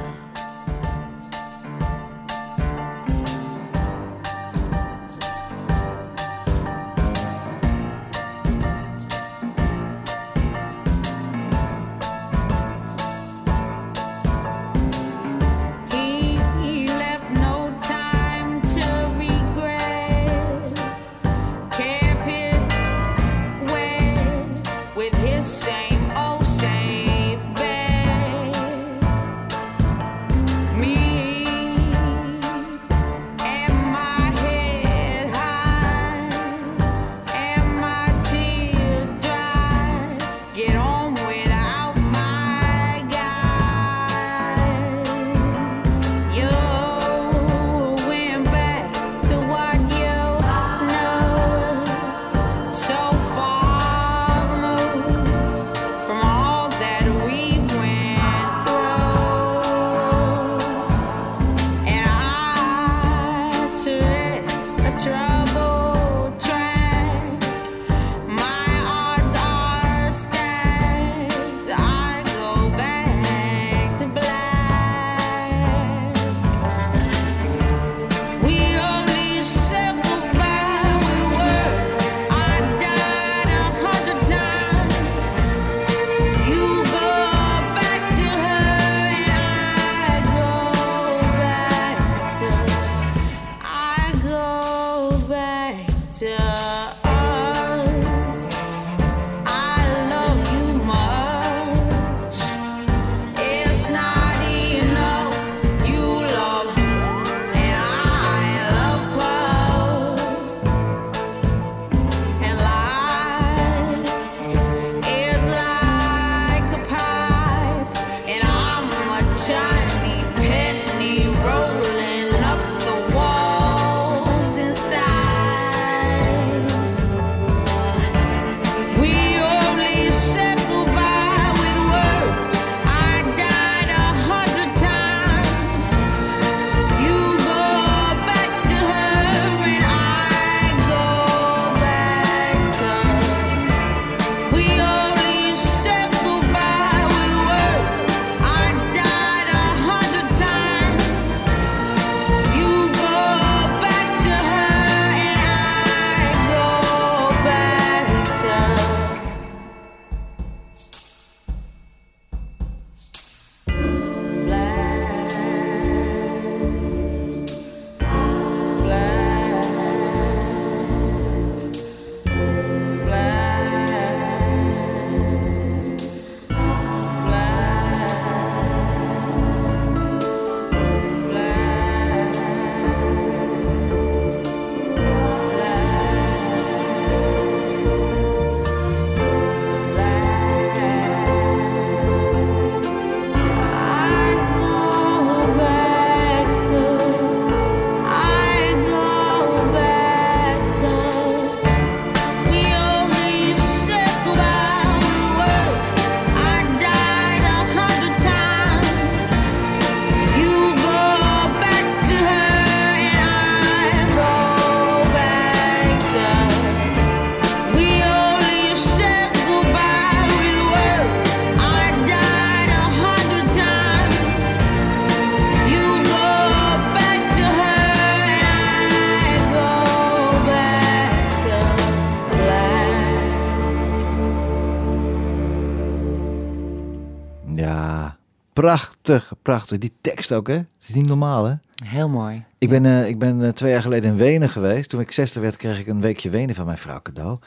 [239.45, 239.77] Prachtig.
[239.77, 240.53] Die tekst ook, hè?
[240.53, 241.53] Het is niet normaal, hè?
[241.83, 242.43] Heel mooi.
[242.57, 244.89] Ik ben, eh, ik ben eh, twee jaar geleden in Wenen geweest.
[244.89, 247.39] Toen ik 60 werd, kreeg ik een weekje Wenen van mijn vrouw cadeau.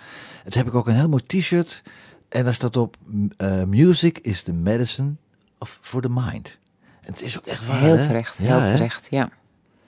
[0.44, 1.82] En toen heb ik ook een heel mooi t-shirt.
[2.28, 2.96] En daar staat op:
[3.36, 5.14] eh, Music is the medicine
[5.58, 6.58] of for the mind.
[7.00, 7.78] En het is ook echt waar.
[7.78, 8.02] Heel hè?
[8.02, 8.66] terecht, Ja, heel hè?
[8.66, 9.28] terecht, ja.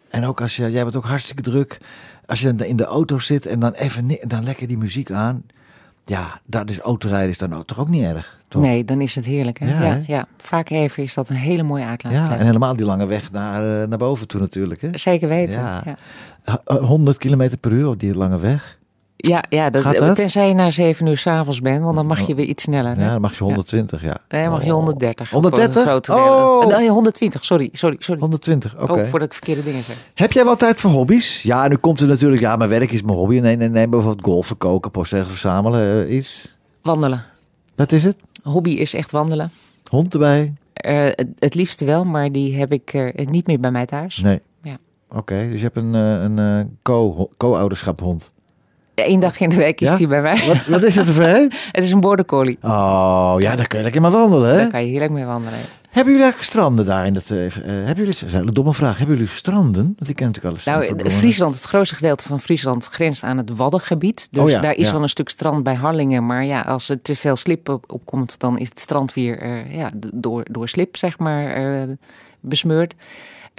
[0.09, 1.79] En ook als je, jij bent ook hartstikke druk.
[2.27, 5.45] Als je in de auto zit en dan even dan lekker die muziek aan.
[6.11, 8.39] Ja, dat is autorijden is dan ook, toch ook niet erg.
[8.49, 8.63] Toch?
[8.63, 9.59] Nee, dan is het heerlijk.
[9.59, 9.67] Hè?
[9.67, 10.01] Ja, Ja, hè?
[10.07, 12.39] ja, Vaak even is dat een hele mooie Ja, uitlaatklep.
[12.39, 14.81] en helemaal die lange weg naar, eh, naar boven toe natuurlijk.
[14.81, 14.89] Hè?
[14.93, 15.61] Zeker weten.
[15.61, 15.83] Ja.
[15.85, 15.97] Ja,
[16.45, 18.79] H- eh, 100 kilometer per uur op die lange weg.
[19.29, 20.16] Ja, ja dat, dat?
[20.16, 22.97] tenzij je na zeven uur s'avonds bent, want dan mag je weer iets sneller.
[22.97, 23.05] hè?
[23.05, 24.16] Ja, dan mag je 120, ja.
[24.29, 24.77] Nee, dan mag je Oh.
[24.77, 25.31] 130.
[25.31, 25.71] 130?
[25.71, 26.66] Op een grote Oh.
[26.66, 28.21] Nee, 120, sorry, sorry, sorry.
[28.21, 28.93] 120, oké.
[28.93, 29.97] Oh, voordat ik verkeerde dingen zeg.
[30.14, 31.43] Heb jij wel tijd voor hobby's?
[31.43, 33.39] Ja, nu komt er natuurlijk, ja, mijn werk is mijn hobby.
[33.39, 36.57] Nee, nee, nee, bijvoorbeeld golfen, koken, postzeggels verzamelen, eh, iets.
[36.83, 37.25] Wandelen.
[37.75, 38.16] Wat is het?
[38.43, 39.51] Hobby is echt wandelen.
[39.91, 40.53] Hond erbij?
[40.73, 44.16] Eh, het, het liefste wel, maar die heb ik eh, niet meer bij mij thuis.
[44.18, 44.41] Nee.
[44.62, 44.77] Ja.
[45.12, 48.31] Oké, dus je hebt een, eh, een eh, co- co-ouderschaphond.
[48.95, 49.97] Eén dag in de week is Ja?
[49.97, 50.43] die bij mij.
[50.47, 51.24] Wat, wat is het voor?
[51.24, 52.59] Het is een border collie.
[52.62, 54.57] Oh, ja, daar kun je lekker maar wandelen, hè?
[54.57, 55.59] Daar kan je heerlijk mee wandelen.
[55.91, 57.30] Hebben jullie eigenlijk stranden daar in dat...
[57.30, 58.99] eh, eh, hebben jullie, dat is een domme vraag.
[58.99, 59.82] Hebben jullie stranden?
[59.99, 60.64] Want ik ken natuurlijk alles.
[60.64, 64.28] Nou, Friesland, het grootste gedeelte van Friesland grenst aan het Waddengebied.
[64.30, 64.93] Dus Oh ja, daar is ja.
[64.93, 66.26] wel een stuk strand bij Harlingen.
[66.26, 69.74] Maar ja, als er te veel slip op, opkomt, dan is het strand weer eh,
[69.76, 71.88] ja, door, door slip, zeg maar, eh,
[72.41, 72.95] besmeurd.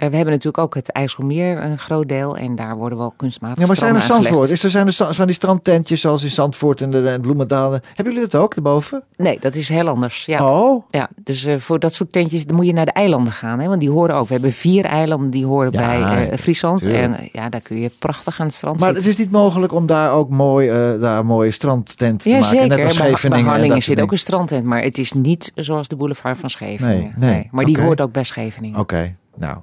[0.02, 2.36] Eh, we hebben natuurlijk ook het IJsselmeer, een groot deel.
[2.36, 4.50] En daar worden wel kunstmatig Ja, maar zijn er Zandvoort?
[4.50, 7.82] Is er zijn er van die strandtentjes zoals in Zandvoort en de, en Bloemendalen?
[7.94, 9.02] Hebben jullie dat ook erboven?
[9.16, 10.24] Nee, dat is heel anders.
[10.24, 10.50] Ja.
[10.60, 13.58] Oh, Ja, dus eh, voor dat soort tentjes dan moet je naar de eilanden gaan.
[13.58, 13.68] Hè?
[13.68, 14.26] Want die horen ook.
[14.26, 16.80] We hebben vier eilanden die horen Ja, bij eh, Friesland.
[16.82, 17.02] tuurlijk.
[17.02, 19.08] En ja, daar kun je prachtig aan het strand maar zitten.
[19.08, 20.68] het is niet mogelijk om daar ook mooi,
[21.00, 22.50] daar een mooie strandtent te Ja, maken.
[22.58, 22.68] zeker.
[22.76, 23.44] Net als Bij- bij Scheveningen.
[23.46, 27.12] en Harlingen zit ook een strandtent, maar het is niet zoals de boulevard van Scheveningen.
[27.16, 27.48] Nee, nee.
[27.50, 28.78] Maar die hoort ook bij Scheveningen.
[28.80, 29.56] Oké, nou.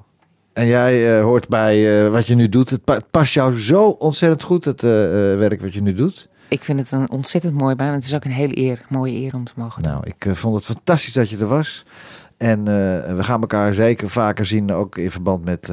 [0.60, 2.70] En jij eh, hoort bij eh, wat je nu doet.
[2.70, 4.90] Het, pa- het past jou zo ontzettend goed, het eh,
[5.38, 6.28] werk wat je nu doet.
[6.48, 7.94] Ik vind het een ontzettend mooie baan.
[7.94, 9.92] Het is ook een hele eer, mooie eer om te mogen doen.
[9.92, 11.86] Nou, ik vond het fantastisch dat je er was.
[12.38, 12.64] En
[13.16, 15.68] we gaan elkaar zeker vaker zien, ook in verband met,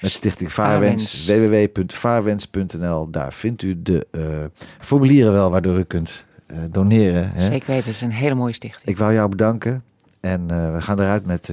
[0.00, 1.26] met Stichting Vaarwens.
[1.26, 3.10] www.vaarwens.nl.
[3.10, 4.06] Daar vindt u de
[4.78, 6.26] formulieren wel waardoor u kunt
[6.70, 7.30] doneren.
[7.34, 7.40] Hè?
[7.40, 8.88] Zeker weten, het is een hele mooie stichting.
[8.88, 9.82] Ik wou jou bedanken.
[10.20, 11.52] En we gaan eruit met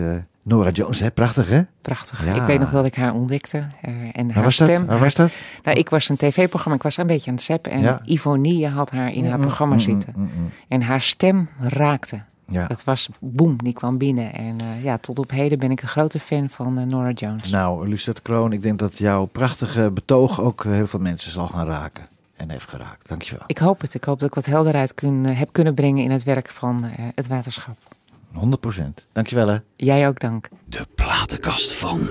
[0.50, 1.00] Nora Jones.
[1.00, 1.12] Hè?
[1.12, 1.62] Prachtig, hè?
[1.82, 2.26] Prachtig.
[2.26, 2.34] Ja.
[2.36, 3.58] Ik weet nog dat ik haar ontdekte.
[3.82, 4.68] eh, en Waar haar was stem.
[4.68, 4.78] dat?
[4.80, 5.32] Waar haar- was dat?
[5.64, 7.72] Nou, ik was een tv-programma, ik was een beetje aan het zappen.
[7.72, 8.02] En Ja.
[8.06, 10.14] Ivonie had haar in haar Mm, programma mm, zitten.
[10.18, 10.30] mm.
[10.68, 12.22] En haar stem raakte.
[12.48, 12.68] Ja.
[12.68, 14.34] Dat was boem, die kwam binnen.
[14.34, 17.50] En eh, ja, tot op heden ben ik een grote fan van eh, Nora Jones.
[17.50, 21.66] Nou, Lucette Kroon, ik denk dat jouw prachtige betoog ook heel veel mensen zal gaan
[21.68, 22.04] raken.
[22.36, 23.08] En heeft geraakt.
[23.08, 23.44] Dankjewel.
[23.48, 23.94] Ik hoop het.
[23.94, 26.84] Ik hoop dat ik wat helderheid kun, heb kunnen brengen in het werk van
[27.16, 27.78] het waterschap.
[28.34, 29.08] 100 procent.
[29.12, 29.58] Dankjewel hè.
[29.76, 30.48] Jij ook dank.
[30.66, 32.10] De platenkast van.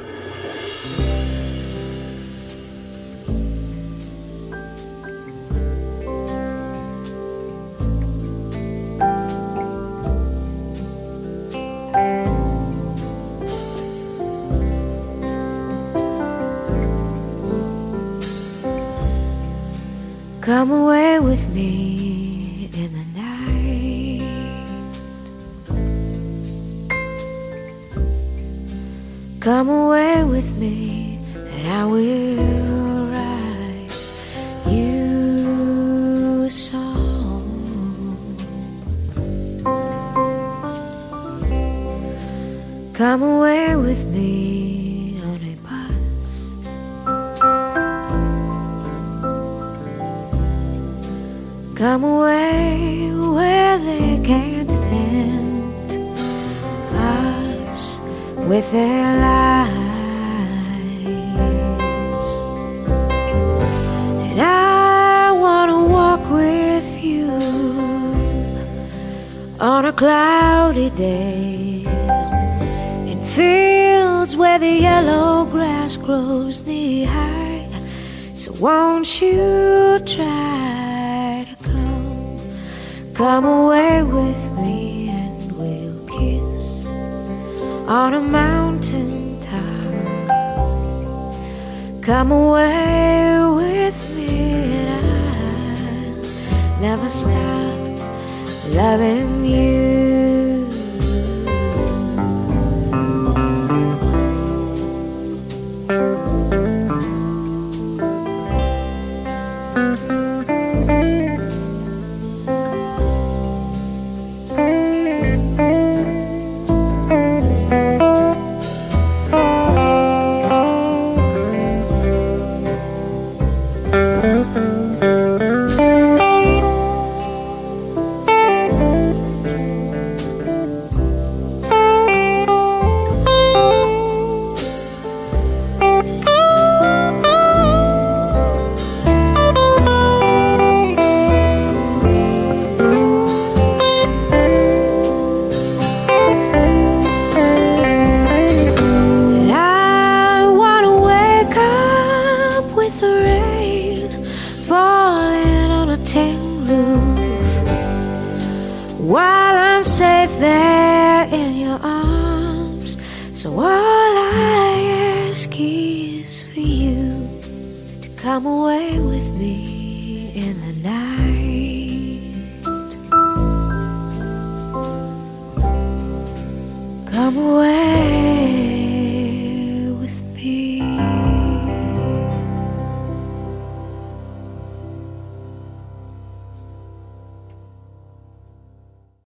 [20.41, 21.88] Come away with me
[29.49, 33.89] Come away with me, and I will write
[34.67, 37.49] you a song.
[42.93, 46.31] Come away with me on a bus.
[51.75, 54.58] Come away where they can't
[58.49, 59.69] with their lies.
[64.31, 67.31] And I want to walk with you
[69.61, 71.85] on a cloudy day
[73.11, 77.69] in fields where the yellow grass grows knee high.
[78.33, 82.41] So won't you try to come,
[83.13, 84.88] come away with me
[87.89, 89.63] on a mountain top.
[92.03, 94.91] Come away with me and
[96.77, 97.79] I'll never stop
[98.75, 100.08] loving you.